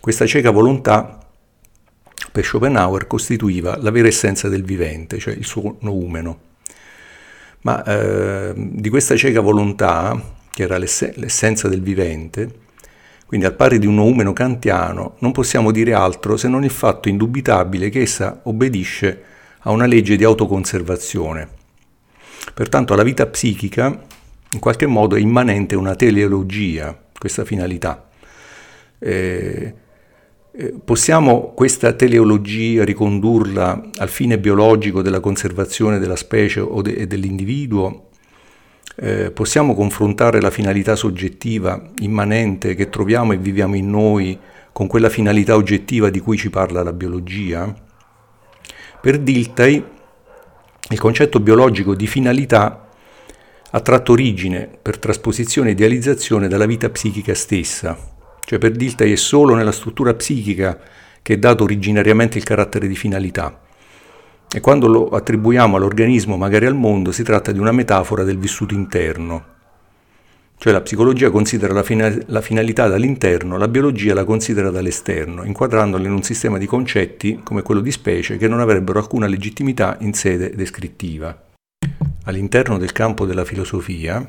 Questa 0.00 0.26
cieca 0.26 0.50
volontà 0.50 1.20
per 2.32 2.44
Schopenhauer 2.44 3.06
costituiva 3.06 3.78
la 3.80 3.92
vera 3.92 4.08
essenza 4.08 4.48
del 4.48 4.64
vivente, 4.64 5.18
cioè 5.18 5.32
il 5.32 5.44
suo 5.44 5.76
noumeno. 5.82 6.38
Ma 7.60 7.84
eh, 7.84 8.52
di 8.56 8.88
questa 8.88 9.16
cieca 9.16 9.40
volontà, 9.40 10.20
che 10.52 10.64
era 10.64 10.76
l'essenza 10.76 11.68
del 11.68 11.82
vivente, 11.82 12.62
quindi 13.26 13.46
al 13.46 13.54
pari 13.54 13.78
di 13.78 13.86
un 13.86 13.94
noumeno 13.94 14.32
kantiano, 14.32 15.14
non 15.20 15.30
possiamo 15.30 15.70
dire 15.70 15.94
altro 15.94 16.36
se 16.36 16.48
non 16.48 16.64
il 16.64 16.70
fatto 16.70 17.08
indubitabile 17.08 17.90
che 17.90 18.00
essa 18.00 18.40
obbedisce 18.42 19.22
a 19.60 19.70
una 19.70 19.86
legge 19.86 20.16
di 20.16 20.24
autoconservazione, 20.24 21.53
Pertanto 22.54 22.92
alla 22.92 23.02
vita 23.02 23.26
psichica 23.26 23.86
in 24.52 24.60
qualche 24.60 24.86
modo 24.86 25.16
è 25.16 25.20
immanente 25.20 25.74
una 25.74 25.96
teleologia, 25.96 26.96
questa 27.18 27.44
finalità. 27.44 28.08
Eh, 29.00 29.74
eh, 30.52 30.74
possiamo 30.84 31.52
questa 31.52 31.94
teleologia 31.94 32.84
ricondurla 32.84 33.90
al 33.98 34.08
fine 34.08 34.38
biologico 34.38 35.02
della 35.02 35.18
conservazione 35.18 35.98
della 35.98 36.14
specie 36.14 36.64
de- 36.80 37.08
dell'individuo? 37.08 38.10
Eh, 38.94 39.32
possiamo 39.32 39.74
confrontare 39.74 40.40
la 40.40 40.50
finalità 40.50 40.94
soggettiva 40.94 41.90
immanente 41.98 42.76
che 42.76 42.88
troviamo 42.88 43.32
e 43.32 43.36
viviamo 43.36 43.74
in 43.74 43.90
noi 43.90 44.38
con 44.72 44.86
quella 44.86 45.08
finalità 45.08 45.56
oggettiva 45.56 46.08
di 46.08 46.20
cui 46.20 46.36
ci 46.36 46.50
parla 46.50 46.84
la 46.84 46.92
biologia? 46.92 47.74
Per 49.00 49.18
Dilthey 49.18 49.84
il 50.90 50.98
concetto 50.98 51.40
biologico 51.40 51.94
di 51.94 52.06
finalità 52.06 52.88
ha 53.70 53.80
tratto 53.80 54.12
origine 54.12 54.68
per 54.80 54.98
trasposizione 54.98 55.70
e 55.70 55.72
idealizzazione 55.72 56.46
dalla 56.46 56.66
vita 56.66 56.90
psichica 56.90 57.34
stessa, 57.34 57.96
cioè 58.44 58.58
per 58.58 58.72
Dilthey 58.72 59.12
è 59.12 59.16
solo 59.16 59.54
nella 59.54 59.72
struttura 59.72 60.14
psichica 60.14 60.78
che 61.22 61.34
è 61.34 61.38
dato 61.38 61.64
originariamente 61.64 62.36
il 62.36 62.44
carattere 62.44 62.86
di 62.86 62.94
finalità. 62.94 63.62
E 64.52 64.60
quando 64.60 64.86
lo 64.86 65.08
attribuiamo 65.08 65.76
all'organismo, 65.76 66.36
magari 66.36 66.66
al 66.66 66.76
mondo, 66.76 67.12
si 67.12 67.22
tratta 67.22 67.50
di 67.50 67.58
una 67.58 67.72
metafora 67.72 68.22
del 68.22 68.38
vissuto 68.38 68.74
interno, 68.74 69.53
cioè 70.56 70.72
la 70.72 70.80
psicologia 70.80 71.30
considera 71.30 71.74
la, 71.74 71.82
fina- 71.82 72.16
la, 72.26 72.40
finalità 72.40 72.86
dall'interno, 72.86 73.58
la 73.58 73.68
biologia 73.68 74.14
la 74.14 74.24
considera 74.24 74.70
dall'esterno, 74.70 75.44
inquadrandola 75.44 76.06
in 76.06 76.12
un 76.12 76.22
sistema 76.22 76.58
di 76.58 76.66
concetti 76.66 77.40
come 77.42 77.62
quello 77.62 77.80
di 77.80 77.90
specie 77.90 78.36
che 78.36 78.48
non 78.48 78.60
avrebbero 78.60 78.98
alcuna 78.98 79.26
legittimità 79.26 79.98
in 80.00 80.14
sede 80.14 80.54
descrittiva. 80.54 81.38
All'interno 82.24 82.78
del 82.78 82.92
campo 82.92 83.26
della 83.26 83.44
filosofia 83.44 84.26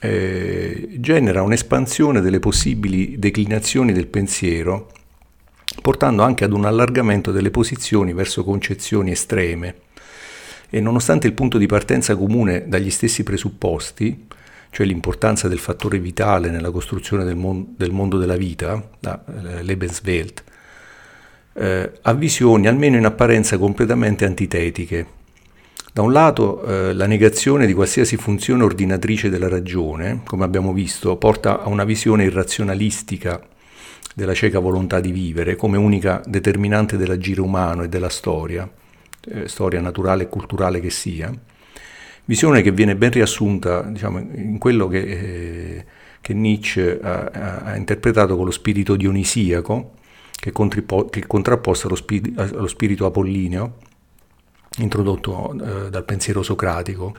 eh, 0.00 0.88
genera 0.98 1.42
un'espansione 1.42 2.20
delle 2.20 2.38
possibili 2.38 3.18
declinazioni 3.18 3.92
del 3.92 4.06
pensiero, 4.06 4.92
portando 5.82 6.22
anche 6.22 6.44
ad 6.44 6.52
un 6.52 6.64
allargamento 6.64 7.32
delle 7.32 7.50
posizioni 7.50 8.12
verso 8.12 8.44
concezioni 8.44 9.10
estreme. 9.10 9.74
E 10.68 10.80
nonostante 10.80 11.26
il 11.26 11.32
punto 11.32 11.58
di 11.58 11.66
partenza 11.66 12.14
comune 12.14 12.68
dagli 12.68 12.90
stessi 12.90 13.22
presupposti, 13.22 14.26
cioè 14.70 14.86
l'importanza 14.86 15.48
del 15.48 15.58
fattore 15.58 15.98
vitale 15.98 16.50
nella 16.50 16.70
costruzione 16.70 17.24
del, 17.24 17.36
mon- 17.36 17.74
del 17.76 17.92
mondo 17.92 18.18
della 18.18 18.36
vita, 18.36 18.90
la 19.00 19.24
eh, 19.26 19.62
Lebenswelt, 19.62 20.44
eh, 21.54 21.92
ha 22.02 22.12
visioni 22.12 22.66
almeno 22.66 22.96
in 22.96 23.04
apparenza 23.04 23.58
completamente 23.58 24.24
antitetiche. 24.24 25.14
Da 25.92 26.02
un 26.02 26.12
lato 26.12 26.62
eh, 26.62 26.92
la 26.92 27.06
negazione 27.06 27.64
di 27.64 27.72
qualsiasi 27.72 28.18
funzione 28.18 28.62
ordinatrice 28.62 29.30
della 29.30 29.48
ragione, 29.48 30.20
come 30.26 30.44
abbiamo 30.44 30.74
visto, 30.74 31.16
porta 31.16 31.62
a 31.62 31.68
una 31.68 31.84
visione 31.84 32.24
irrazionalistica 32.24 33.40
della 34.14 34.34
cieca 34.34 34.58
volontà 34.58 35.00
di 35.00 35.10
vivere 35.10 35.56
come 35.56 35.78
unica 35.78 36.22
determinante 36.26 36.96
dell'agire 36.96 37.40
umano 37.40 37.82
e 37.82 37.88
della 37.88 38.08
storia, 38.10 38.68
eh, 39.28 39.48
storia 39.48 39.80
naturale 39.80 40.24
e 40.24 40.28
culturale 40.28 40.80
che 40.80 40.90
sia, 40.90 41.32
Visione 42.28 42.60
che 42.60 42.72
viene 42.72 42.96
ben 42.96 43.12
riassunta 43.12 43.82
diciamo, 43.82 44.18
in 44.18 44.58
quello 44.58 44.88
che, 44.88 44.98
eh, 44.98 45.84
che 46.20 46.34
Nietzsche 46.34 46.98
ha, 47.00 47.62
ha, 47.62 47.76
interpretato 47.76 48.34
con 48.34 48.46
lo 48.46 48.50
spirito 48.50 48.96
dionisiaco, 48.96 49.92
che, 50.32 50.50
che 50.50 51.20
è 51.20 51.26
contrapposto 51.26 51.86
allo, 51.86 51.94
spirito, 51.94 52.42
allo 52.42 52.66
spirito 52.66 53.06
apollineo, 53.06 53.76
introdotto 54.78 55.52
eh, 55.52 55.88
dal 55.88 56.04
pensiero 56.04 56.42
socratico. 56.42 57.14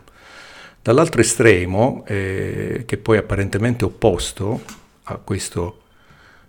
Dall'altro 0.81 1.21
estremo, 1.21 2.03
eh, 2.05 2.83
che 2.85 2.97
poi 2.97 3.15
è 3.15 3.19
apparentemente 3.19 3.85
opposto 3.85 4.61
a 5.03 5.15
questo 5.23 5.83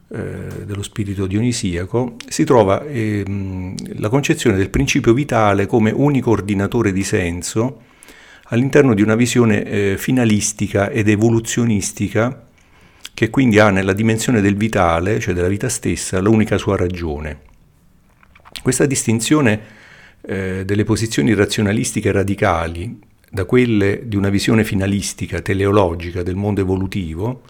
eh, 0.08 0.64
dello 0.64 0.82
spirito 0.82 1.28
dionisiaco, 1.28 2.16
si 2.26 2.42
trova 2.42 2.84
ehm, 2.84 4.00
la 4.00 4.08
concezione 4.08 4.56
del 4.56 4.70
principio 4.70 5.12
vitale 5.12 5.66
come 5.66 5.92
unico 5.92 6.30
ordinatore 6.30 6.90
di 6.90 7.04
senso 7.04 7.86
all'interno 8.49 8.95
di 8.95 9.02
una 9.02 9.14
visione 9.14 9.64
eh, 9.64 9.97
finalistica 9.99 10.90
ed 10.90 11.09
evoluzionistica 11.09 12.47
che 13.12 13.31
quindi 13.31 13.59
ha 13.59 13.71
nella 13.71 13.93
dimensione 13.93 14.40
del 14.40 14.57
vitale, 14.57 15.19
cioè 15.19 15.35
della 15.35 15.49
vita 15.49 15.69
stessa, 15.69 16.21
l'unica 16.21 16.57
sua 16.57 16.76
ragione. 16.76 17.40
Questa 18.62 18.87
distinzione 18.87 19.61
eh, 20.21 20.64
delle 20.64 20.85
posizioni 20.85 21.35
razionalistiche 21.35 22.12
radicali 22.12 22.99
da 23.31 23.45
quelle 23.45 24.02
di 24.07 24.17
una 24.17 24.28
visione 24.28 24.64
finalistica, 24.64 25.40
teleologica 25.40 26.23
del 26.23 26.37
mondo 26.37 26.61
evolutivo, 26.61 27.43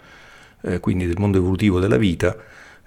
eh, 0.63 0.79
quindi 0.79 1.05
del 1.05 1.19
mondo 1.19 1.37
evolutivo 1.37 1.79
della 1.79 1.97
vita, 1.97 2.35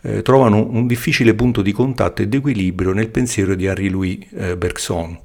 eh, 0.03 0.23
trovano 0.23 0.67
un 0.69 0.87
difficile 0.87 1.35
punto 1.35 1.63
di 1.63 1.73
contatto 1.73 2.23
ed 2.23 2.35
equilibrio 2.35 2.93
nel 2.93 3.09
pensiero 3.09 3.55
di 3.55 3.67
Henri-Louis 3.67 4.27
eh, 4.33 4.57
Bergson. 4.57 5.19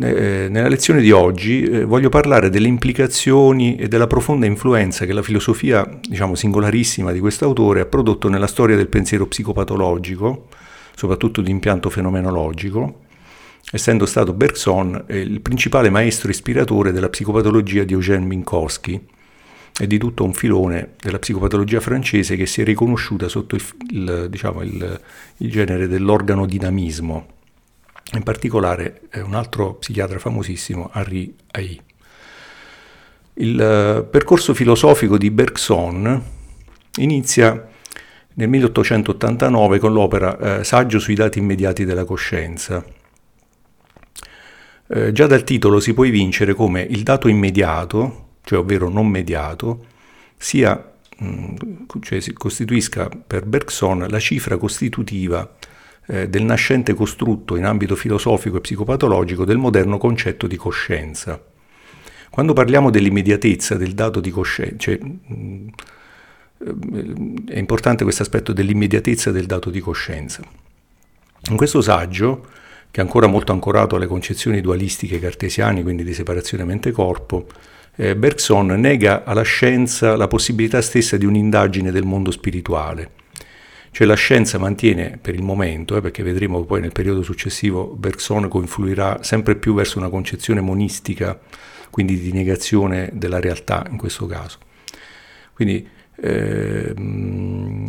Eh, 0.00 0.46
nella 0.48 0.68
lezione 0.68 1.02
di 1.02 1.10
oggi 1.10 1.64
eh, 1.64 1.84
voglio 1.84 2.08
parlare 2.08 2.48
delle 2.48 2.66
implicazioni 2.66 3.76
e 3.76 3.88
della 3.88 4.06
profonda 4.06 4.46
influenza 4.46 5.04
che 5.04 5.12
la 5.12 5.20
filosofia, 5.20 5.86
diciamo 6.00 6.34
singolarissima 6.34 7.12
di 7.12 7.20
questo 7.20 7.44
autore, 7.44 7.80
ha 7.80 7.84
prodotto 7.84 8.30
nella 8.30 8.46
storia 8.46 8.74
del 8.74 8.88
pensiero 8.88 9.26
psicopatologico, 9.26 10.48
soprattutto 10.94 11.42
di 11.42 11.50
impianto 11.50 11.90
fenomenologico, 11.90 13.00
essendo 13.70 14.06
stato 14.06 14.32
Bergson 14.32 15.04
eh, 15.08 15.18
il 15.18 15.42
principale 15.42 15.90
maestro 15.90 16.30
ispiratore 16.30 16.90
della 16.90 17.10
psicopatologia 17.10 17.84
di 17.84 17.92
Eugène 17.92 18.24
Minkowski 18.24 18.98
e 19.78 19.86
di 19.86 19.98
tutto 19.98 20.24
un 20.24 20.32
filone 20.32 20.92
della 21.02 21.18
psicopatologia 21.18 21.80
francese 21.80 22.36
che 22.36 22.46
si 22.46 22.62
è 22.62 22.64
riconosciuta 22.64 23.28
sotto 23.28 23.56
il, 23.56 23.64
il, 23.90 24.26
diciamo, 24.30 24.62
il, 24.62 25.00
il 25.36 25.50
genere 25.50 25.86
dell'organo 25.86 26.46
dinamismo 26.46 27.40
in 28.12 28.22
particolare 28.22 29.02
un 29.14 29.34
altro 29.34 29.74
psichiatra 29.74 30.18
famosissimo, 30.18 30.90
Henri 30.94 31.34
Ay. 31.52 31.80
Il 33.34 33.60
eh, 33.60 34.02
percorso 34.04 34.52
filosofico 34.52 35.16
di 35.16 35.30
Bergson 35.30 36.22
inizia 36.96 37.68
nel 38.34 38.48
1889 38.48 39.78
con 39.78 39.92
l'opera 39.92 40.58
eh, 40.58 40.64
Saggio 40.64 40.98
sui 40.98 41.14
dati 41.14 41.38
immediati 41.38 41.84
della 41.84 42.04
coscienza. 42.04 42.84
Eh, 44.88 45.12
già 45.12 45.26
dal 45.26 45.44
titolo 45.44 45.80
si 45.80 45.94
può 45.94 46.04
evincere 46.04 46.52
come 46.52 46.82
il 46.82 47.02
dato 47.02 47.28
immediato, 47.28 48.34
cioè 48.44 48.58
ovvero 48.58 48.90
non 48.90 49.06
mediato, 49.06 49.86
sia, 50.36 50.92
mm, 51.22 51.54
cioè, 52.00 52.20
costituisca 52.34 53.08
per 53.08 53.46
Bergson 53.46 54.06
la 54.08 54.18
cifra 54.18 54.58
costitutiva 54.58 55.50
eh, 56.06 56.28
del 56.28 56.42
nascente 56.42 56.94
costrutto 56.94 57.56
in 57.56 57.64
ambito 57.64 57.96
filosofico 57.96 58.56
e 58.56 58.60
psicopatologico 58.60 59.44
del 59.44 59.58
moderno 59.58 59.98
concetto 59.98 60.46
di 60.46 60.56
coscienza. 60.56 61.40
Quando 62.30 62.52
parliamo 62.54 62.90
dell'immediatezza 62.90 63.76
del 63.76 63.92
dato 63.92 64.20
di 64.20 64.30
coscienza, 64.30 64.76
cioè, 64.78 64.98
mm, 65.02 65.68
è 67.48 67.58
importante 67.58 68.04
questo 68.04 68.22
aspetto 68.22 68.52
dell'immediatezza 68.52 69.30
del 69.30 69.46
dato 69.46 69.68
di 69.68 69.80
coscienza. 69.80 70.42
In 71.50 71.56
questo 71.56 71.80
saggio, 71.80 72.46
che 72.90 73.00
è 73.00 73.04
ancora 73.04 73.26
molto 73.26 73.52
ancorato 73.52 73.96
alle 73.96 74.06
concezioni 74.06 74.60
dualistiche 74.60 75.18
cartesiane, 75.18 75.82
quindi 75.82 76.04
di 76.04 76.14
separazione 76.14 76.64
mente-corpo, 76.64 77.46
eh, 77.96 78.16
Bergson 78.16 78.66
nega 78.66 79.24
alla 79.24 79.42
scienza 79.42 80.16
la 80.16 80.28
possibilità 80.28 80.80
stessa 80.80 81.16
di 81.16 81.26
un'indagine 81.26 81.90
del 81.90 82.04
mondo 82.04 82.30
spirituale. 82.30 83.10
Cioè 83.94 84.06
la 84.06 84.14
scienza 84.14 84.56
mantiene 84.56 85.18
per 85.20 85.34
il 85.34 85.42
momento, 85.42 85.96
eh, 85.96 86.00
perché 86.00 86.22
vedremo 86.22 86.64
poi 86.64 86.80
nel 86.80 86.92
periodo 86.92 87.22
successivo, 87.22 87.94
Bergson 87.94 88.48
confluirà 88.48 89.22
sempre 89.22 89.54
più 89.54 89.74
verso 89.74 89.98
una 89.98 90.08
concezione 90.08 90.62
monistica, 90.62 91.38
quindi 91.90 92.18
di 92.18 92.32
negazione 92.32 93.10
della 93.12 93.38
realtà 93.38 93.86
in 93.90 93.98
questo 93.98 94.24
caso. 94.24 94.56
Quindi 95.52 95.86
eh, 96.16 96.94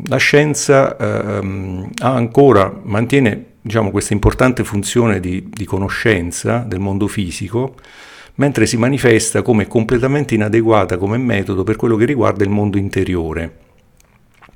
la 0.05 0.17
scienza 0.17 0.98
eh, 0.98 1.89
ancora, 2.00 2.81
mantiene 2.83 3.45
diciamo, 3.62 3.89
questa 3.89 4.12
importante 4.12 4.65
funzione 4.65 5.22
di, 5.22 5.48
di 5.50 5.63
conoscenza 5.63 6.65
del 6.67 6.79
mondo 6.79 7.07
fisico, 7.07 7.75
mentre 8.36 8.65
si 8.65 8.75
manifesta 8.75 9.41
come 9.41 9.67
completamente 9.67 10.36
inadeguata 10.36 10.98
come 10.98 11.17
metodo 11.17 11.63
per 11.63 11.77
quello 11.77 11.95
che 11.95 12.03
riguarda 12.03 12.43
il 12.43 12.50
mondo 12.50 12.77
interiore. 12.77 13.62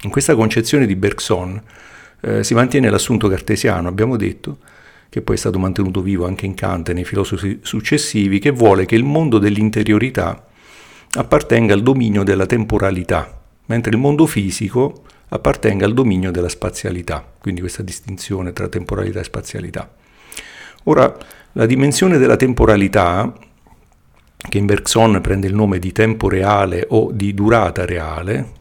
In 0.02 0.10
questa 0.10 0.36
concezione 0.36 0.86
di 0.86 0.96
Bergson 0.96 1.62
eh, 2.22 2.44
si 2.44 2.54
mantiene 2.54 2.90
l'assunto 2.90 3.28
cartesiano, 3.28 3.88
abbiamo 3.88 4.16
detto, 4.16 4.60
che 5.10 5.22
poi 5.22 5.36
è 5.36 5.40
stato 5.40 5.58
mantenuto 5.58 6.02
vivo 6.02 6.26
anche 6.26 6.46
in 6.46 6.54
Kant 6.54 6.90
e 6.90 6.94
nei 6.94 7.06
filosofi 7.06 7.60
successivi, 7.64 8.40
che 8.40 8.52
vuole 8.52 8.86
che 8.86 8.96
il 8.96 9.04
mondo 9.04 9.40
dell'interiorità 9.40 10.46
appartenga 11.14 11.74
al 11.74 11.82
dominio 11.82 12.24
della 12.24 12.46
temporalità, 12.46 13.42
mentre 13.66 13.92
il 13.92 13.98
mondo 13.98 14.28
fisico 14.28 15.04
appartenga 15.30 15.86
al 15.86 15.94
dominio 15.94 16.32
della 16.32 16.50
spazialità, 16.50 17.26
quindi 17.40 17.62
questa 17.62 17.84
distinzione 17.84 18.54
tra 18.54 18.68
temporalità 18.68 19.20
e 19.20 19.24
spazialità. 19.24 19.92
Ora, 20.84 21.18
la 21.54 21.66
dimensione 21.66 22.18
della 22.18 22.36
temporalità, 22.36 23.34
che 24.38 24.58
in 24.58 24.66
Bergson 24.66 25.20
prende 25.22 25.48
il 25.48 25.56
nome 25.56 25.80
di 25.80 25.92
tempo 25.92 26.30
reale 26.30 26.86
o 26.90 27.12
di 27.12 27.34
durata 27.34 27.84
reale, 27.84 28.54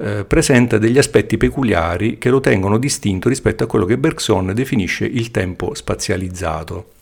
eh, 0.00 0.24
presenta 0.24 0.78
degli 0.78 0.96
aspetti 0.96 1.36
peculiari 1.36 2.16
che 2.16 2.30
lo 2.30 2.40
tengono 2.40 2.78
distinto 2.78 3.28
rispetto 3.28 3.64
a 3.64 3.66
quello 3.66 3.84
che 3.84 3.98
Bergson 3.98 4.52
definisce 4.54 5.04
il 5.04 5.30
tempo 5.30 5.74
spazializzato, 5.74 6.92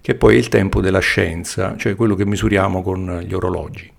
che 0.00 0.14
poi 0.14 0.36
è 0.36 0.38
il 0.38 0.48
tempo 0.48 0.80
della 0.80 1.00
scienza, 1.00 1.76
cioè 1.76 1.94
quello 1.94 2.14
che 2.14 2.24
misuriamo 2.24 2.82
con 2.82 3.22
gli 3.26 3.34
orologi. 3.34 3.92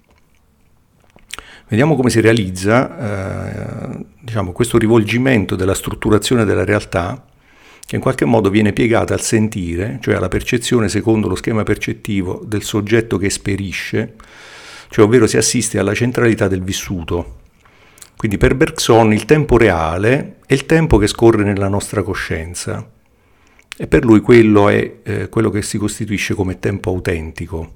Vediamo 1.67 1.95
come 1.95 2.09
si 2.09 2.19
realizza 2.19 3.93
eh, 3.93 4.05
diciamo, 4.19 4.53
questo 4.53 4.79
rivolgimento 4.79 5.55
della 5.55 5.75
strutturazione 5.75 6.43
della 6.45 6.65
realtà 6.65 7.23
che 7.85 7.95
in 7.95 8.01
qualche 8.01 8.25
modo 8.25 8.49
viene 8.49 8.73
piegata 8.73 9.13
al 9.13 9.21
sentire, 9.21 9.99
cioè 10.01 10.15
alla 10.15 10.29
percezione 10.29 10.89
secondo 10.89 11.27
lo 11.27 11.35
schema 11.35 11.61
percettivo 11.61 12.41
del 12.43 12.63
soggetto 12.63 13.17
che 13.17 13.27
esperisce, 13.27 14.15
cioè 14.89 15.05
ovvero 15.05 15.27
si 15.27 15.37
assiste 15.37 15.77
alla 15.77 15.93
centralità 15.93 16.47
del 16.47 16.63
vissuto. 16.63 17.38
Quindi 18.19 18.37
per 18.37 18.53
Bergson 18.53 19.13
il 19.13 19.23
tempo 19.23 19.55
reale 19.55 20.39
è 20.45 20.51
il 20.51 20.65
tempo 20.65 20.97
che 20.97 21.07
scorre 21.07 21.45
nella 21.45 21.69
nostra 21.69 22.03
coscienza 22.03 22.85
e 23.77 23.87
per 23.87 24.03
lui 24.03 24.19
quello 24.19 24.67
è 24.67 24.97
eh, 25.03 25.29
quello 25.29 25.49
che 25.49 25.61
si 25.61 25.77
costituisce 25.77 26.33
come 26.33 26.59
tempo 26.59 26.89
autentico. 26.89 27.75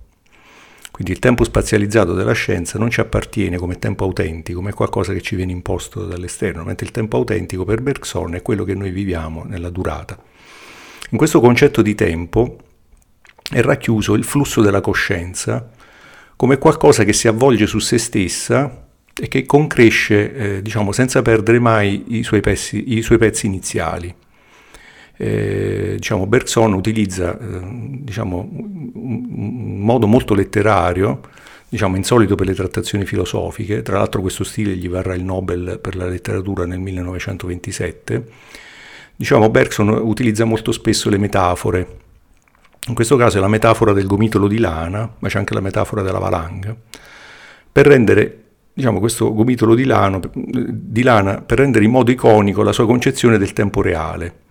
Quindi 0.92 1.14
il 1.14 1.20
tempo 1.20 1.46
spazializzato 1.46 2.14
della 2.14 2.34
scienza 2.34 2.78
non 2.78 2.90
ci 2.90 3.00
appartiene 3.00 3.56
come 3.56 3.80
tempo 3.80 4.04
autentico, 4.04 4.62
ma 4.62 4.72
è 4.72 4.74
qualcosa 4.74 5.14
che 5.14 5.22
ci 5.22 5.38
viene 5.38 5.54
imposto 5.54 6.06
dall'esterno, 6.06 6.66
mentre 6.66 6.88
il 6.88 6.92
tempo 6.92 7.16
autentico 7.16 7.64
per 7.64 7.82
Bergson 7.82 8.36
è 8.36 8.42
quello 8.42 8.66
che 8.66 8.76
noi 8.76 8.92
viviamo 8.92 9.46
nella 9.46 9.70
durata. 9.70 10.22
In 11.12 11.18
questo 11.18 11.40
concetto 11.40 11.82
di 11.82 11.96
tempo 11.96 12.58
è 13.50 13.62
racchiuso 13.62 14.14
il 14.16 14.26
flusso 14.26 14.60
della 14.60 14.82
coscienza 14.82 15.70
come 16.36 16.58
qualcosa 16.58 17.06
che 17.06 17.14
si 17.14 17.30
avvolge 17.30 17.66
su 17.66 17.80
se 17.80 17.98
stessa 17.98 18.83
e 19.16 19.28
che 19.28 19.46
concresce, 19.46 20.34
eh, 20.34 20.62
diciamo, 20.62 20.92
senza 20.92 21.22
perdere 21.22 21.60
mai 21.60 22.04
i 22.18 22.24
suoi, 22.24 22.42
pezzi, 22.42 22.96
i 22.98 23.02
suoi 23.02 23.18
pezzi 23.18 23.46
iniziali. 23.46 24.14
Eh, 25.16 25.94
diciamo, 25.96 26.26
Bergson 26.26 26.74
utilizza 26.74 27.38
eh, 27.38 27.60
diciamo, 28.02 28.50
un 28.94 29.80
modo 29.80 30.08
molto 30.08 30.34
letterario, 30.34 31.22
diciamo, 31.70 31.96
insolito 31.96 32.36
per 32.36 32.48
le 32.48 32.56
trattazioni 32.56 33.06
filosofiche, 33.06 33.84
tra 33.84 33.98
l'altro 34.00 34.22
questo 34.22 34.44
stile 34.44 34.76
gli 34.76 34.90
varrà 34.90 35.14
il 35.14 35.24
Nobel 35.24 35.80
per 35.80 35.96
la 35.96 36.08
letteratura 36.08 36.66
nel 36.66 36.80
1927, 36.80 38.28
diciamo, 39.16 39.50
Bergson 39.50 39.90
utilizza 39.90 40.46
molto 40.46 40.72
spesso 40.72 41.10
le 41.10 41.18
metafore, 41.18 42.00
in 42.88 42.96
questo 42.96 43.16
caso 43.16 43.38
è 43.38 43.40
la 43.40 43.48
metafora 43.48 43.94
del 43.94 44.08
gomitolo 44.08 44.48
di 44.48 44.58
lana, 44.58 45.10
ma 45.20 45.28
c'è 45.30 45.38
anche 45.38 45.54
la 45.54 45.62
metafora 45.62 46.02
della 46.02 46.20
valanga, 46.20 46.76
per 47.72 47.88
rendere 47.88 48.43
diciamo, 48.74 49.00
questo 49.00 49.34
gomitolo 49.34 49.76
di, 49.76 49.86
lano, 49.86 50.20
di 50.34 51.04
lana 51.04 51.42
per 51.42 51.60
rendere 51.60 51.86
in 51.86 51.92
modo 51.92 52.12
iconico 52.12 52.64
la 52.64 52.72
sua 52.72 52.86
concezione 52.86 53.38
del 53.38 53.54
tempo 53.54 53.82
reale. 53.82 54.42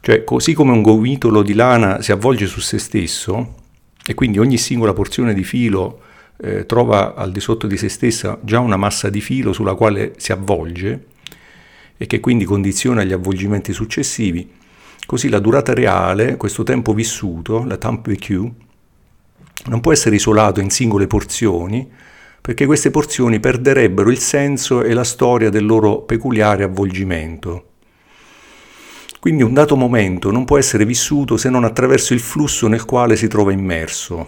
Cioè, 0.00 0.24
così 0.24 0.52
come 0.52 0.72
un 0.72 0.82
gomitolo 0.82 1.42
di 1.42 1.54
lana 1.54 2.02
si 2.02 2.12
avvolge 2.12 2.46
su 2.46 2.60
se 2.60 2.78
stesso, 2.78 3.62
e 4.06 4.14
quindi 4.14 4.38
ogni 4.38 4.58
singola 4.58 4.92
porzione 4.92 5.32
di 5.32 5.44
filo 5.44 6.00
eh, 6.36 6.66
trova 6.66 7.14
al 7.14 7.32
di 7.32 7.40
sotto 7.40 7.66
di 7.66 7.76
se 7.76 7.88
stessa 7.88 8.38
già 8.42 8.60
una 8.60 8.76
massa 8.76 9.08
di 9.08 9.20
filo 9.20 9.52
sulla 9.52 9.74
quale 9.74 10.14
si 10.18 10.32
avvolge 10.32 11.06
e 11.96 12.06
che 12.06 12.20
quindi 12.20 12.44
condiziona 12.44 13.02
gli 13.02 13.12
avvolgimenti 13.12 13.72
successivi, 13.72 14.52
così 15.06 15.28
la 15.28 15.38
durata 15.38 15.72
reale, 15.72 16.36
questo 16.36 16.64
tempo 16.64 16.92
vissuto, 16.92 17.64
la 17.64 17.76
temps 17.76 18.06
vécu, 18.06 18.52
non 19.66 19.80
può 19.80 19.92
essere 19.92 20.16
isolato 20.16 20.60
in 20.60 20.70
singole 20.70 21.06
porzioni, 21.06 21.88
perché 22.44 22.66
queste 22.66 22.90
porzioni 22.90 23.40
perderebbero 23.40 24.10
il 24.10 24.18
senso 24.18 24.82
e 24.82 24.92
la 24.92 25.02
storia 25.02 25.48
del 25.48 25.64
loro 25.64 26.02
peculiare 26.02 26.62
avvolgimento. 26.62 27.68
Quindi 29.18 29.42
un 29.42 29.54
dato 29.54 29.76
momento 29.76 30.30
non 30.30 30.44
può 30.44 30.58
essere 30.58 30.84
vissuto 30.84 31.38
se 31.38 31.48
non 31.48 31.64
attraverso 31.64 32.12
il 32.12 32.20
flusso 32.20 32.68
nel 32.68 32.84
quale 32.84 33.16
si 33.16 33.28
trova 33.28 33.50
immerso. 33.50 34.26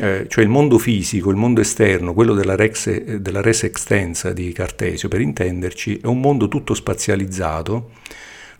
Eh, 0.00 0.26
cioè 0.28 0.44
il 0.44 0.48
mondo 0.48 0.78
fisico, 0.78 1.30
il 1.30 1.36
mondo 1.36 1.60
esterno, 1.60 2.14
quello 2.14 2.34
della, 2.34 2.54
rex, 2.54 3.16
della 3.16 3.40
res 3.40 3.64
extensa 3.64 4.32
di 4.32 4.52
Cartesio, 4.52 5.08
per 5.08 5.20
intenderci, 5.20 5.98
è 6.02 6.06
un 6.06 6.20
mondo 6.20 6.46
tutto 6.46 6.72
spazializzato. 6.72 7.90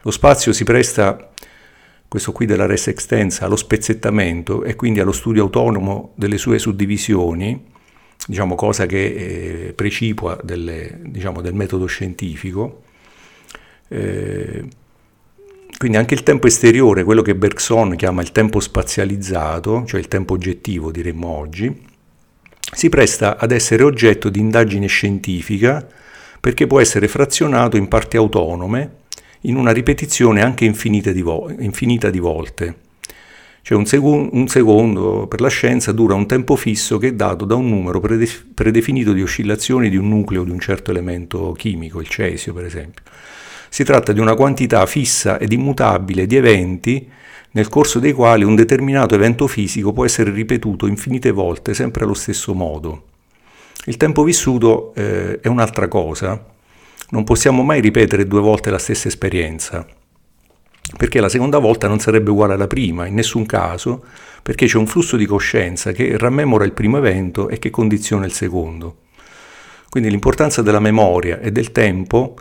Lo 0.03 0.11
spazio 0.11 0.53
si 0.53 0.65
presta, 0.65 1.31
questo 2.09 2.33
qui 2.33 2.45
della 2.45 2.67
res 2.67 2.89
extensa, 2.89 3.45
allo 3.45 3.55
spezzettamento 3.55 4.65
e 4.65 4.75
quindi 4.75 4.99
allo 4.99 5.13
studio 5.13 5.45
autonomo 5.45 6.11
delle 6.17 6.39
sue 6.39 6.59
suddivisioni, 6.59 7.71
diciamo 8.27 8.55
cosa 8.55 8.87
che 8.87 9.67
eh, 9.69 9.73
precipua 9.75 10.39
delle, 10.43 11.01
diciamo, 11.03 11.41
del 11.41 11.55
metodo 11.55 11.87
scientifico. 11.87 12.83
Eh, 13.89 14.65
quindi 15.77 15.97
anche 15.97 16.15
il 16.15 16.23
tempo 16.23 16.47
esteriore, 16.47 17.05
quello 17.05 17.23
che 17.23 17.35
Bergson 17.35 17.97
chiama 17.97 18.23
il 18.23 18.33
tempo 18.33 18.61
spazializzato, 18.61 19.85
cioè 19.87 20.01
il 20.01 20.09
tempo 20.09 20.35
oggettivo 20.35 20.91
diremmo 20.91 21.29
oggi, 21.29 21.93
si 22.73 22.89
presta 22.89 23.37
ad 23.37 23.53
essere 23.53 23.83
oggetto 23.83 24.31
di 24.31 24.41
indagine 24.41 24.87
scientifica 24.87 25.87
perché 26.41 26.67
può 26.67 26.81
essere 26.81 27.09
frazionato 27.09 27.77
in 27.77 27.89
parti 27.89 28.17
autonome 28.17 29.03
in 29.43 29.57
una 29.57 29.73
ripetizione 29.73 30.43
anche 30.43 30.65
infinita 30.65 31.13
di, 31.13 31.23
vo- 31.23 31.51
infinita 31.59 32.11
di 32.11 32.19
volte. 32.19 32.77
Cioè 33.67 33.79
un, 33.79 33.87
sec- 33.87 34.03
un, 34.03 34.47
secondo 34.47 35.27
per 35.27 35.41
la 35.41 35.49
scienza 35.49 35.91
dura 35.91 36.13
un 36.13 36.27
tempo 36.27 36.55
fisso 36.55 36.99
che 36.99 37.09
è 37.09 37.13
dato 37.15 37.47
da 37.47 37.55
un 37.55 37.67
numero 37.67 37.99
predef- 37.99 38.45
predefinito 38.53 39.15
di 39.15 39.23
oscillazioni 39.23 39.89
di 39.89 39.97
un 39.97 40.07
nucleo 40.07 40.45
di 40.45 40.51
un 40.51 40.61
certo 40.61 40.91
elemento 40.91 41.53
chimico, 41.53 41.99
il 42.03 42.09
cesio 42.09 42.53
per 42.53 42.67
esempio. 42.67 43.03
Si 43.71 43.83
tratta 43.83 44.13
di 44.13 44.21
una 44.21 44.35
quantità 44.35 44.85
fissa 44.85 45.39
ed 45.39 45.51
immutabile 45.51 46.27
di 46.27 46.37
eventi 46.37 47.09
nel 47.53 47.69
corso 47.71 48.01
dei 48.01 48.13
quali 48.13 48.45
un 48.45 48.55
determinato 48.55 49.15
evento 49.15 49.47
fisico 49.47 49.95
può 49.95 50.05
essere 50.05 50.31
ripetuto 50.31 50.87
infinite 50.87 51.31
volte 51.31 51.73
sempre 51.73 52.05
allo 52.05 52.13
stesso 52.13 52.53
modo. 52.53 53.05
Il 53.87 53.97
tempo 53.97 54.25
vissuto 54.25 54.93
eh, 54.95 55.41
è 55.41 55.49
un'altra 55.49 55.89
cosa, 55.89 56.53
non 57.09 57.25
possiamo 57.25 57.63
mai 57.63 57.81
ripetere 57.81 58.29
due 58.29 58.41
volte 58.41 58.69
la 58.69 58.79
stessa 58.79 59.09
esperienza. 59.09 59.87
Perché 60.97 61.21
la 61.21 61.29
seconda 61.29 61.59
volta 61.59 61.89
non 61.89 61.99
sarebbe 61.99 62.31
uguale 62.31 62.55
alla 62.55 62.67
prima, 62.67 63.07
in 63.07 63.15
nessun 63.15 63.47
caso, 63.47 64.05
perché 64.43 64.67
c'è 64.67 64.77
un 64.77 64.87
flusso 64.87 65.17
di 65.17 65.27
coscienza 65.27 65.93
che 65.93 66.19
rammemora 66.19 66.65
il 66.65 66.73
primo 66.73 66.99
evento 66.99 67.49
e 67.49 67.59
che 67.59 67.71
condiziona 67.71 68.27
il 68.27 68.33
secondo. 68.33 68.99
Quindi 69.89 70.11
l'importanza 70.11 70.61
della 70.61 70.81
memoria 70.81 71.41
e 71.41 71.53
del 71.53 71.73
tempo 71.73 72.37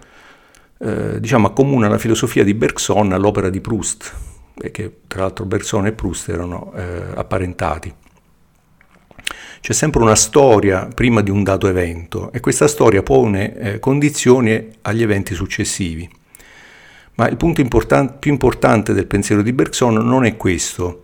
eh, 0.80 1.20
diciamo, 1.20 1.48
accomuna 1.48 1.88
la 1.88 1.98
filosofia 1.98 2.44
di 2.44 2.54
Bergson 2.54 3.14
all'opera 3.14 3.50
di 3.50 3.62
Proust, 3.62 4.14
che 4.72 4.98
tra 5.08 5.22
l'altro 5.22 5.46
Bergson 5.46 5.86
e 5.86 5.94
Proust 5.94 6.30
erano 6.30 6.74
eh, 6.76 7.04
apparentati. 7.16 7.94
C'è 9.62 9.72
sempre 9.72 10.02
una 10.02 10.16
storia 10.16 10.90
prima 10.94 11.22
di 11.22 11.32
un 11.32 11.42
dato 11.42 11.68
evento 11.68 12.34
e 12.34 12.42
questa 12.42 12.68
storia 12.68 13.02
pone 13.02 13.56
eh, 13.56 13.80
condizioni 13.80 14.72
agli 14.82 15.02
eventi 15.02 15.34
successivi. 15.34 16.10
Ma 17.16 17.28
il 17.28 17.38
punto 17.38 17.62
important- 17.62 18.18
più 18.18 18.32
importante 18.32 18.94
del 18.94 19.06
pensiero 19.06 19.42
di 19.42 19.54
Bergson 19.54 19.96
non 19.96 20.26
è 20.26 20.36
questo. 20.36 21.04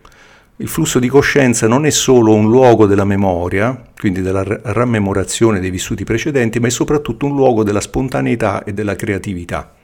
Il 0.56 0.68
flusso 0.68 0.98
di 0.98 1.08
coscienza 1.08 1.66
non 1.68 1.86
è 1.86 1.90
solo 1.90 2.34
un 2.34 2.48
luogo 2.50 2.86
della 2.86 3.04
memoria, 3.04 3.82
quindi 3.96 4.20
della 4.20 4.42
r- 4.42 4.60
rammemorazione 4.62 5.60
dei 5.60 5.70
vissuti 5.70 6.04
precedenti, 6.04 6.60
ma 6.60 6.66
è 6.66 6.70
soprattutto 6.70 7.26
un 7.26 7.34
luogo 7.34 7.62
della 7.62 7.80
spontaneità 7.80 8.64
e 8.64 8.74
della 8.74 8.96
creatività. 8.96 9.74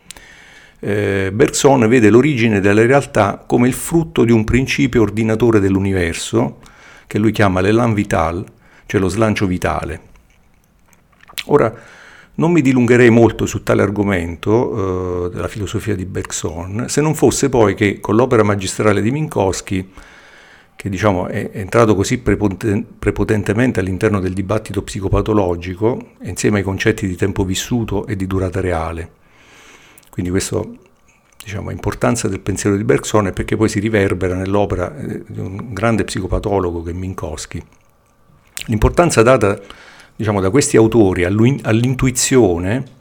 Eh, 0.79 1.31
Bergson 1.33 1.89
vede 1.89 2.11
l'origine 2.11 2.61
della 2.61 2.85
realtà 2.85 3.43
come 3.47 3.69
il 3.69 3.73
frutto 3.73 4.25
di 4.25 4.33
un 4.33 4.45
principio 4.45 5.03
ordinatore 5.03 5.61
dell'universo, 5.61 6.59
che 7.07 7.19
lui 7.19 7.33
chiama 7.33 7.61
l'élan 7.61 7.95
vital, 7.95 8.45
cioè 8.85 9.01
lo 9.01 9.09
slancio 9.09 9.47
vitale. 9.47 10.01
Ora, 11.47 11.73
non 12.37 12.53
mi 12.53 12.61
dilungherei 12.61 13.11
molto 13.11 13.47
su 13.47 13.63
tale 13.63 13.83
argomento 13.83 15.27
eh, 15.27 15.31
della 15.31 15.49
filosofia 15.49 15.95
di 15.95 16.05
Bergson, 16.05 16.87
se 16.89 17.01
non 17.01 17.15
fosse 17.15 17.49
poi 17.49 17.75
che 17.75 18.01
con 18.01 18.15
l'opera 18.17 18.43
magistrale 18.43 19.01
di 19.01 19.11
Minkowski, 19.11 19.93
che 20.77 20.89
diciamo, 20.91 21.27
è 21.29 21.51
entrato 21.55 21.95
così 21.95 22.19
prepotentemente 22.19 23.81
all'interno 23.81 24.21
del 24.21 24.35
dibattito 24.35 24.83
psicopatologico, 24.83 26.11
insieme 26.25 26.59
ai 26.59 26.65
concetti 26.65 27.07
di 27.07 27.17
tempo 27.17 27.45
vissuto 27.45 28.07
e 28.07 28.15
di 28.15 28.27
durata 28.27 28.61
reale. 28.61 29.11
Quindi 30.11 30.31
questa 30.31 30.61
diciamo, 31.43 31.71
importanza 31.71 32.29
del 32.29 32.41
pensiero 32.41 32.77
di 32.77 32.85
Bergson 32.85 33.29
è 33.29 33.33
perché 33.33 33.57
poi 33.57 33.71
si 33.71 33.81
riverbera 33.81 34.35
nell'opera 34.35 34.95
eh, 34.97 35.23
di 35.27 35.41
un 35.41 35.73
grande 35.73 36.05
psicopatologo 36.05 36.83
che 36.83 36.91
è 36.91 36.95
Minkowski. 36.95 37.63
L'importanza 38.67 39.23
data 39.23 39.59
diciamo, 40.17 40.41
da 40.41 40.51
questi 40.51 40.77
autori 40.77 41.25
all'intuizione 41.25 42.95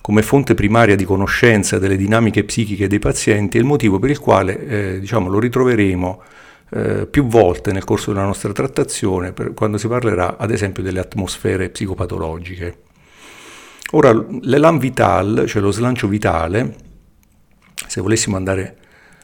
come 0.00 0.22
fonte 0.22 0.54
primaria 0.54 0.96
di 0.96 1.04
conoscenza 1.04 1.78
delle 1.78 1.96
dinamiche 1.96 2.44
psichiche 2.44 2.88
dei 2.88 2.98
pazienti 2.98 3.58
è 3.58 3.60
il 3.60 3.66
motivo 3.66 3.98
per 3.98 4.10
il 4.10 4.18
quale 4.18 4.66
eh, 4.66 5.00
diciamo, 5.00 5.28
lo 5.28 5.38
ritroveremo 5.38 6.22
eh, 6.70 7.06
più 7.06 7.26
volte 7.26 7.72
nel 7.72 7.84
corso 7.84 8.12
della 8.12 8.24
nostra 8.24 8.52
trattazione 8.52 9.32
per, 9.32 9.52
quando 9.54 9.76
si 9.76 9.86
parlerà 9.88 10.36
ad 10.38 10.50
esempio 10.50 10.82
delle 10.82 11.00
atmosfere 11.00 11.68
psicopatologiche. 11.68 12.78
Ora, 13.92 14.12
l'elan 14.42 14.78
vital, 14.78 15.44
cioè 15.46 15.62
lo 15.62 15.70
slancio 15.70 16.08
vitale, 16.08 16.74
se 17.86 18.00
volessimo 18.00 18.36
andare 18.36 18.76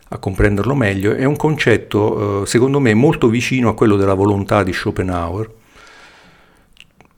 a 0.09 0.19
comprenderlo 0.19 0.75
meglio, 0.75 1.15
è 1.15 1.25
un 1.25 1.37
concetto 1.37 2.43
eh, 2.43 2.47
secondo 2.47 2.81
me 2.81 2.95
molto 2.95 3.29
vicino 3.29 3.69
a 3.69 3.75
quello 3.75 3.97
della 3.97 4.15
volontà 4.15 4.63
di 4.63 4.73
Schopenhauer, 4.73 5.51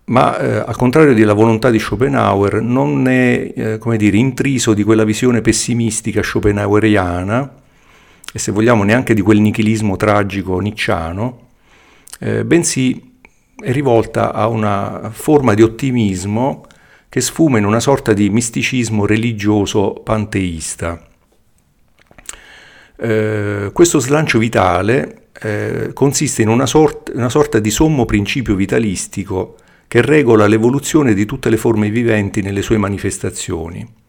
ma 0.07 0.39
eh, 0.39 0.57
al 0.67 0.77
contrario 0.77 1.15
della 1.15 1.33
volontà 1.33 1.71
di 1.71 1.79
Schopenhauer 1.79 2.61
non 2.61 3.09
è 3.09 3.53
eh, 3.55 3.79
come 3.79 3.97
dire, 3.97 4.17
intriso 4.17 4.73
di 4.73 4.85
quella 4.85 5.05
visione 5.05 5.41
pessimistica 5.41 6.23
schopenhaueriana 6.23 7.55
e 8.33 8.39
se 8.39 8.53
vogliamo 8.53 8.85
neanche 8.85 9.15
di 9.15 9.23
quel 9.23 9.41
nichilismo 9.41 9.97
tragico 9.97 10.59
nicciano, 10.61 11.49
eh, 12.21 12.45
bensì 12.45 13.15
è 13.59 13.73
rivolta 13.73 14.33
a 14.33 14.47
una 14.47 15.11
forma 15.13 15.55
di 15.55 15.63
ottimismo 15.63 16.67
che 17.09 17.21
sfuma 17.21 17.59
in 17.59 17.65
una 17.65 17.81
sorta 17.81 18.13
di 18.13 18.29
misticismo 18.29 19.07
religioso 19.07 19.93
panteista. 20.05 21.03
Eh, 22.99 23.71
questo 23.73 23.99
slancio 23.99 24.39
vitale 24.39 25.29
eh, 25.41 25.91
consiste 25.95 26.43
in 26.43 26.49
una, 26.49 26.67
sort- 26.67 27.11
una 27.15 27.29
sorta 27.29 27.59
di 27.59 27.71
sommo 27.71 28.05
principio 28.05 28.55
vitalistico 28.55 29.57
che 29.89 30.03
regola 30.03 30.47
l'evoluzione 30.47 31.15
di 31.15 31.25
tutte 31.25 31.51
le 31.51 31.57
forme 31.57 31.91
viventi 31.91 32.43
nelle 32.43 32.63
sue 32.63 32.79
manifestazioni. 32.79 34.05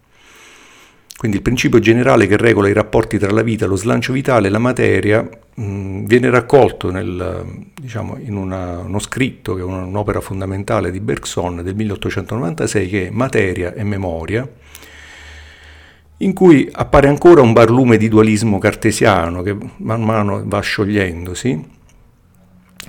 Quindi 1.18 1.38
il 1.38 1.44
principio 1.44 1.80
generale 1.80 2.28
che 2.28 2.38
regola 2.38 2.70
i 2.70 2.74
rapporti 2.74 3.18
tra 3.18 3.32
la 3.32 3.42
vita, 3.42 3.66
lo 3.66 3.76
slancio 3.76 4.13
vitale 4.13 4.48
e 4.48 4.50
la 4.52 4.60
materia 4.60 5.28
mh, 5.56 6.04
viene 6.04 6.30
raccolto 6.30 6.92
nel, 6.92 7.66
diciamo, 7.74 8.18
in 8.20 8.36
una, 8.36 8.82
uno 8.82 9.00
scritto, 9.00 9.56
che 9.56 9.62
è 9.62 9.63
un'opera 9.63 10.22
fondamentale 10.22 10.92
di 10.92 11.00
Bergson 11.00 11.63
del 11.63 11.74
1896, 11.74 12.88
che 12.88 13.08
è 13.08 13.10
Materia 13.10 13.74
e 13.74 13.84
Memoria, 13.84 14.48
in 16.18 16.34
cui 16.34 16.70
appare 16.72 17.08
ancora 17.08 17.42
un 17.42 17.52
barlume 17.52 17.98
di 17.98 18.10
dualismo 18.10 18.60
cartesiano 18.60 19.42
che 19.42 19.58
man 19.78 20.04
mano 20.04 20.44
va 20.46 20.60
sciogliendosi 20.60 21.77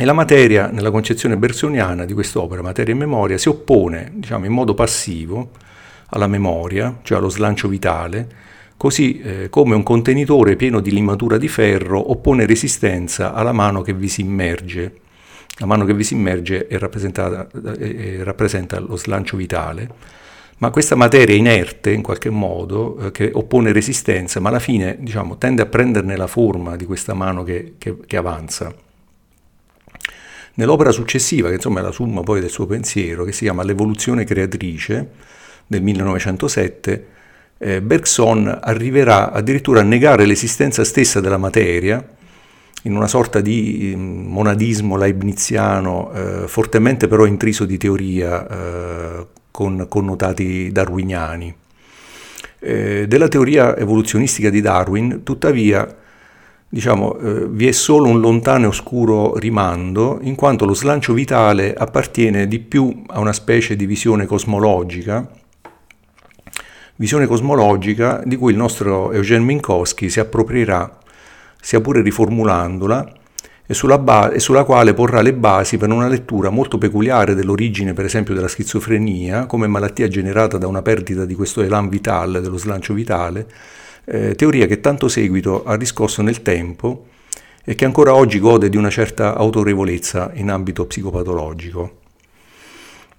e 0.01 0.05
la 0.05 0.13
materia, 0.13 0.71
nella 0.71 0.93
concezione 0.93 1.37
bersoniana 1.37 2.05
di 2.05 2.13
quest'opera, 2.13 2.63
materia 2.63 2.95
e 2.95 2.97
memoria, 2.97 3.37
si 3.37 3.49
oppone 3.49 4.13
diciamo, 4.15 4.45
in 4.45 4.53
modo 4.53 4.73
passivo 4.73 5.51
alla 6.11 6.29
memoria, 6.29 7.01
cioè 7.03 7.19
allo 7.19 7.29
slancio 7.29 7.67
vitale, 7.67 8.29
così 8.77 9.19
eh, 9.19 9.49
come 9.51 9.75
un 9.75 9.83
contenitore 9.83 10.55
pieno 10.55 10.79
di 10.79 10.93
limatura 10.93 11.37
di 11.37 11.49
ferro 11.49 12.13
oppone 12.13 12.47
resistenza 12.47 13.35
alla 13.35 13.51
mano 13.51 13.83
che 13.83 13.93
vi 13.93 14.07
si 14.07 14.21
immerge. 14.21 15.01
La 15.59 15.67
mano 15.67 15.85
che 15.85 15.95
vi 15.95 16.05
si 16.05 16.15
immerge 16.15 16.69
è 16.69 16.79
rappresentata, 16.79 17.49
eh, 17.77 18.21
rappresenta 18.23 18.79
lo 18.79 18.95
slancio 18.95 19.37
vitale, 19.37 19.91
ma 20.59 20.71
questa 20.71 20.95
materia 20.95 21.35
inerte 21.35 21.91
in 21.91 22.03
qualche 22.03 22.31
modo, 22.31 22.99
eh, 23.01 23.11
che 23.11 23.33
oppone 23.35 23.73
resistenza, 23.73 24.39
ma 24.39 24.51
alla 24.51 24.61
fine 24.61 24.97
diciamo, 25.01 25.39
tende 25.39 25.63
a 25.63 25.67
prenderne 25.67 26.17
la 26.17 26.29
forma 26.29 26.77
di 26.77 26.85
questa 26.85 27.15
mano 27.15 27.43
che, 27.43 27.75
che, 27.79 27.97
che 28.07 28.17
avanza. 28.17 28.73
Nell'opera 30.59 30.91
successiva, 30.91 31.49
che 31.49 31.55
insomma 31.55 31.79
è 31.79 31.83
la 31.85 31.93
summa 31.93 32.23
poi 32.23 32.41
del 32.41 32.51
suo 32.51 32.67
pensiero, 32.67 33.23
che 33.23 33.31
si 33.31 33.45
chiama 33.45 33.63
L'evoluzione 33.63 34.25
creatrice 34.25 35.09
del 35.65 35.83
1907, 35.83 37.07
eh, 37.59 37.81
Bergson 37.81 38.59
arriverà 38.61 39.31
addirittura 39.31 39.81
a 39.81 39.85
negare 39.85 40.27
l'esistenza 40.27 40.83
stessa 40.83 41.21
della 41.21 41.37
materia 41.37 42.05
in 42.83 42.97
una 42.97 43.07
sorta 43.07 43.41
di 43.41 43.95
mm, 43.97 44.27
monadismo 44.27 44.97
leibniziano, 44.97 46.11
eh, 46.13 46.49
fortemente 46.49 47.07
però 47.07 47.25
intriso 47.25 47.65
di 47.65 47.77
teoria, 47.77 48.49
eh, 48.49 49.27
con 49.53 49.87
connotati 49.89 50.73
darwiniani. 50.73 51.55
Eh, 52.59 53.07
della 53.07 53.29
teoria 53.29 53.77
evoluzionistica 53.77 54.51
di 54.51 54.61
Darwin, 54.61 55.23
tuttavia, 55.23 55.87
diciamo, 56.69 57.17
eh, 57.19 57.47
vi 57.49 57.67
è 57.67 57.73
solo 57.73 58.09
un 58.09 58.21
lontano 58.21 58.65
e 58.65 58.69
oscuro 58.69 59.37
rimando, 59.37 60.19
in 60.23 60.35
quanto 60.35 60.67
lo 60.67 60.75
slancio 60.75 61.13
vitale 61.13 61.75
appartiene 61.75 62.47
di 62.47 62.59
più 62.59 63.05
a 63.07 63.21
una 63.21 63.33
specie 63.33 63.75
di 63.75 63.87
visione 63.87 64.27
cosmologica, 64.27 65.29
visione 66.97 67.27
cosmologica 67.27 68.23
di 68.25 68.37
cui 68.37 68.53
il 68.53 68.59
nostro 68.59 69.13
Eugen 69.13 69.45
Minkowski 69.45 70.11
si 70.11 70.21
approprierà, 70.21 70.99
sia 71.61 71.81
pure 71.81 72.03
riformulandola, 72.03 73.15
e 73.71 73.75
sulla, 73.75 73.99
ba- 73.99 74.31
e 74.31 74.41
sulla, 74.41 74.65
quale 74.65 74.95
porrà 74.95 75.21
le 75.21 75.35
basi 75.35 75.77
per 75.77 75.91
una 75.91 76.09
lettura 76.09 76.49
molto 76.49 76.79
peculiare 76.79 77.35
dell'origine, 77.35 77.93
per 77.93 78.07
esempio, 78.07 78.33
della 78.33 78.49
schizofrenia, 78.49 79.45
come 79.45 79.67
malattia 79.67 80.09
generata 80.09 80.57
da 80.57 80.67
una 80.67 80.81
perdita 80.81 81.27
di 81.27 81.35
questo 81.35 81.61
elan 81.61 81.91
vitale, 81.91 82.41
dello 82.41 82.57
slancio 82.57 82.95
vitale, 82.95 83.47
eh, 84.11 84.35
teoria 84.35 84.67
che 84.67 84.81
tanto 84.81 85.09
seguito 85.09 85.65
ha 85.65 85.75
riscosso 85.75 86.23
nel 86.23 86.43
tempo 86.43 87.07
e 87.65 87.75
che 87.75 87.85
ancora 87.85 88.15
oggi 88.15 88.39
gode 88.39 88.71
di 88.71 88.79
una 88.79 88.89
certa 88.89 89.35
autorevolezza 89.37 90.31
in 90.35 90.51
ambito 90.51 90.87
psicopatologico. 90.87 91.97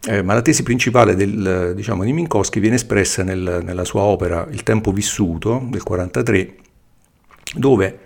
Eh, 0.08 0.24
ma 0.24 0.34
la 0.34 0.42
tesi 0.42 0.64
principale 0.64 1.14
del, 1.16 1.74
diciamo, 1.76 2.04
di 2.04 2.14
Minkowski 2.14 2.60
viene 2.60 2.78
espressa 2.78 3.22
nel, 3.22 3.62
nella 3.64 3.84
sua 3.84 4.02
opera 4.02 4.48
Il 4.50 4.64
tempo 4.64 4.92
vissuto 4.92 5.50
del 5.50 5.82
1943, 5.84 6.56
dove 7.56 8.00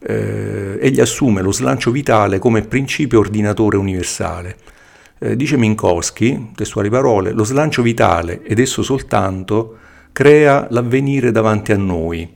eh, 0.00 0.78
egli 0.80 1.00
assume 1.00 1.40
lo 1.40 1.52
slancio 1.52 1.90
vitale 1.90 2.38
come 2.38 2.62
principio 2.62 3.20
ordinatore 3.20 3.76
universale. 3.76 4.56
Eh, 5.18 5.36
dice 5.36 5.56
Minkowski, 5.56 6.50
testuali 6.54 6.90
parole, 6.90 7.32
lo 7.32 7.44
slancio 7.44 7.82
vitale 7.82 8.42
ed 8.42 8.58
esso 8.58 8.82
soltanto 8.82 9.78
crea 10.18 10.66
l'avvenire 10.70 11.30
davanti 11.30 11.70
a 11.70 11.76
noi. 11.76 12.28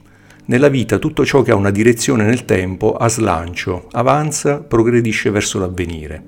Nella 0.45 0.69
vita 0.69 0.99
tutto 0.99 1.25
ciò 1.25 1.43
che 1.43 1.51
ha 1.51 1.57
una 1.57 1.73
direzione 1.73 2.23
nel 2.23 2.45
tempo 2.45 2.95
ha 2.95 3.09
slancio, 3.09 3.89
avanza, 3.91 4.61
progredisce 4.61 5.31
verso 5.31 5.59
l'avvenire. 5.59 6.23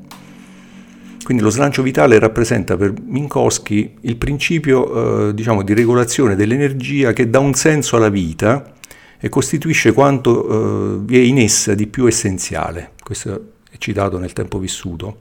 Quindi 1.23 1.45
lo 1.45 1.51
slancio 1.51 1.83
vitale 1.83 2.19
rappresenta 2.19 2.77
per 2.77 2.95
Minkowski 3.01 3.99
il 4.01 4.17
principio 4.17 5.29
eh, 5.29 5.35
diciamo, 5.35 5.63
di 5.63 5.75
regolazione 5.75 6.35
dell'energia 6.35 7.13
che 7.13 7.31
dà 7.31 7.39
un 7.39 7.55
senso 7.55 7.95
alla 7.95 8.09
vita 8.09 8.75
e 9.21 9.29
costituisce 9.29 9.93
quanto 9.93 10.49
eh, 10.49 10.99
vi 11.05 11.19
è 11.19 11.23
in 11.23 11.39
essa 11.39 11.77
di 11.77 11.87
più 11.87 12.07
essenziale. 12.07 12.95
Questo 13.01 13.53
è 13.71 13.79
citato 13.79 14.19
nel 14.19 14.33
tempo 14.33 14.59
vissuto, 14.59 15.21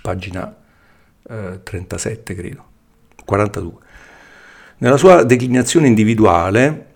pagina 0.00 0.56
eh, 1.28 1.58
37 1.64 2.34
credo, 2.36 2.64
42. 3.24 3.86
Nella 4.80 4.96
sua 4.96 5.24
declinazione 5.24 5.88
individuale, 5.88 6.86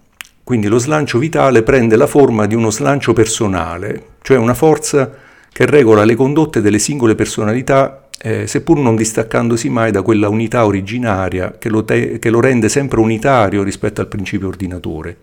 quindi 0.45 0.69
lo 0.69 0.79
slancio 0.79 1.19
vitale 1.19 1.65
prende 1.65 1.97
la 1.97 2.07
forma 2.07 2.47
di 2.47 2.55
uno 2.55 2.71
slancio 2.71 3.13
personale, 3.13 4.11
cioè 4.23 4.37
una 4.37 4.55
forza 4.55 5.11
che 5.53 5.67
regola 5.67 6.05
le 6.05 6.15
condotte 6.15 6.61
delle 6.61 6.79
singole 6.79 7.17
personalità, 7.17 8.09
eh, 8.21 8.47
seppur 8.47 8.79
non 8.79 8.95
distaccandosi 8.95 9.69
mai 9.69 9.91
da 9.91 10.03
quella 10.03 10.29
unità 10.29 10.65
originaria 10.65 11.57
che 11.59 11.69
lo, 11.69 11.85
te- 11.85 12.21
che 12.21 12.31
lo 12.31 12.41
rende 12.41 12.69
sempre 12.69 13.01
unitario 13.01 13.65
rispetto 13.65 14.01
al 14.01 14.07
principio 14.07 14.47
ordinatore. 14.47 15.17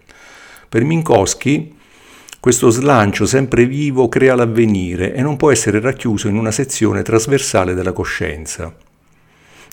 Per 0.67 0.83
Minkowski 0.83 1.77
questo 2.41 2.69
slancio 2.71 3.25
sempre 3.25 3.65
vivo 3.67 4.09
crea 4.09 4.35
l'avvenire 4.35 5.13
e 5.13 5.21
non 5.21 5.37
può 5.37 5.49
essere 5.49 5.79
racchiuso 5.79 6.27
in 6.27 6.35
una 6.35 6.51
sezione 6.51 7.03
trasversale 7.03 7.73
della 7.73 7.93
coscienza. 7.93 8.73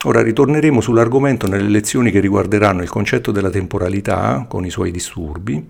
Ora 0.04 0.22
ritorneremo 0.22 0.80
sull'argomento 0.80 1.48
nelle 1.48 1.68
lezioni 1.68 2.10
che 2.10 2.20
riguarderanno 2.20 2.82
il 2.82 2.88
concetto 2.88 3.32
della 3.32 3.50
temporalità 3.50 4.44
con 4.48 4.64
i 4.64 4.70
suoi 4.70 4.90
disturbi, 4.90 5.64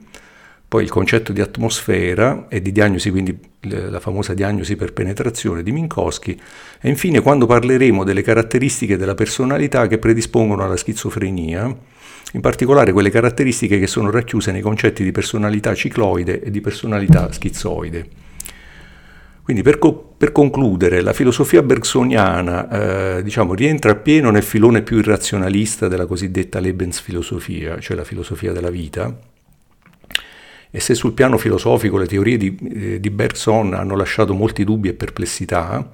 poi 0.68 0.82
il 0.82 0.90
concetto 0.90 1.32
di 1.32 1.40
atmosfera 1.40 2.46
e 2.48 2.60
di 2.60 2.72
diagnosi, 2.72 3.10
quindi 3.10 3.38
la 3.60 4.00
famosa 4.00 4.34
diagnosi 4.34 4.74
per 4.74 4.92
penetrazione 4.92 5.62
di 5.62 5.70
Minkowski, 5.70 6.38
e 6.80 6.88
infine 6.88 7.20
quando 7.20 7.46
parleremo 7.46 8.02
delle 8.02 8.22
caratteristiche 8.22 8.96
della 8.96 9.14
personalità 9.14 9.86
che 9.86 9.98
predispongono 9.98 10.64
alla 10.64 10.76
schizofrenia, 10.76 11.74
in 12.32 12.40
particolare 12.40 12.92
quelle 12.92 13.10
caratteristiche 13.10 13.78
che 13.78 13.86
sono 13.86 14.10
racchiuse 14.10 14.50
nei 14.50 14.60
concetti 14.60 15.04
di 15.04 15.12
personalità 15.12 15.72
cicloide 15.72 16.42
e 16.42 16.50
di 16.50 16.60
personalità 16.60 17.30
schizoide. 17.30 18.25
Quindi 19.46 19.62
per, 19.62 19.78
co- 19.78 20.14
per 20.18 20.32
concludere, 20.32 21.02
la 21.02 21.12
filosofia 21.12 21.62
bergsoniana 21.62 23.18
eh, 23.18 23.22
diciamo, 23.22 23.54
rientra 23.54 23.92
appieno 23.92 24.32
nel 24.32 24.42
filone 24.42 24.82
più 24.82 24.98
irrazionalista 24.98 25.86
della 25.86 26.04
cosiddetta 26.04 26.58
Lebensfilosofia, 26.58 27.78
cioè 27.78 27.96
la 27.96 28.02
filosofia 28.02 28.50
della 28.50 28.70
vita, 28.70 29.16
e 30.68 30.80
se 30.80 30.94
sul 30.94 31.12
piano 31.12 31.38
filosofico 31.38 31.96
le 31.96 32.08
teorie 32.08 32.36
di, 32.36 32.58
eh, 32.74 32.98
di 32.98 33.08
Bergson 33.10 33.72
hanno 33.74 33.94
lasciato 33.94 34.34
molti 34.34 34.64
dubbi 34.64 34.88
e 34.88 34.94
perplessità, 34.94 35.92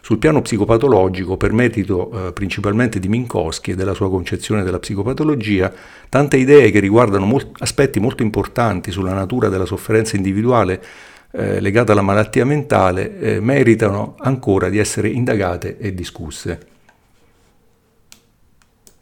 sul 0.00 0.16
piano 0.16 0.40
psicopatologico, 0.40 1.36
per 1.36 1.52
merito 1.52 2.28
eh, 2.28 2.32
principalmente 2.32 2.98
di 2.98 3.08
Minkowski 3.08 3.72
e 3.72 3.74
della 3.74 3.92
sua 3.92 4.08
concezione 4.08 4.62
della 4.62 4.78
psicopatologia, 4.78 5.70
tante 6.08 6.38
idee 6.38 6.70
che 6.70 6.80
riguardano 6.80 7.26
molt- 7.26 7.50
aspetti 7.58 8.00
molto 8.00 8.22
importanti 8.22 8.90
sulla 8.90 9.12
natura 9.12 9.50
della 9.50 9.66
sofferenza 9.66 10.16
individuale 10.16 10.82
eh, 11.36 11.60
legata 11.60 11.92
alla 11.92 12.02
malattia 12.02 12.44
mentale 12.44 13.18
eh, 13.18 13.40
meritano 13.40 14.14
ancora 14.20 14.68
di 14.68 14.78
essere 14.78 15.08
indagate 15.08 15.78
e 15.78 15.92
discusse. 15.92 16.73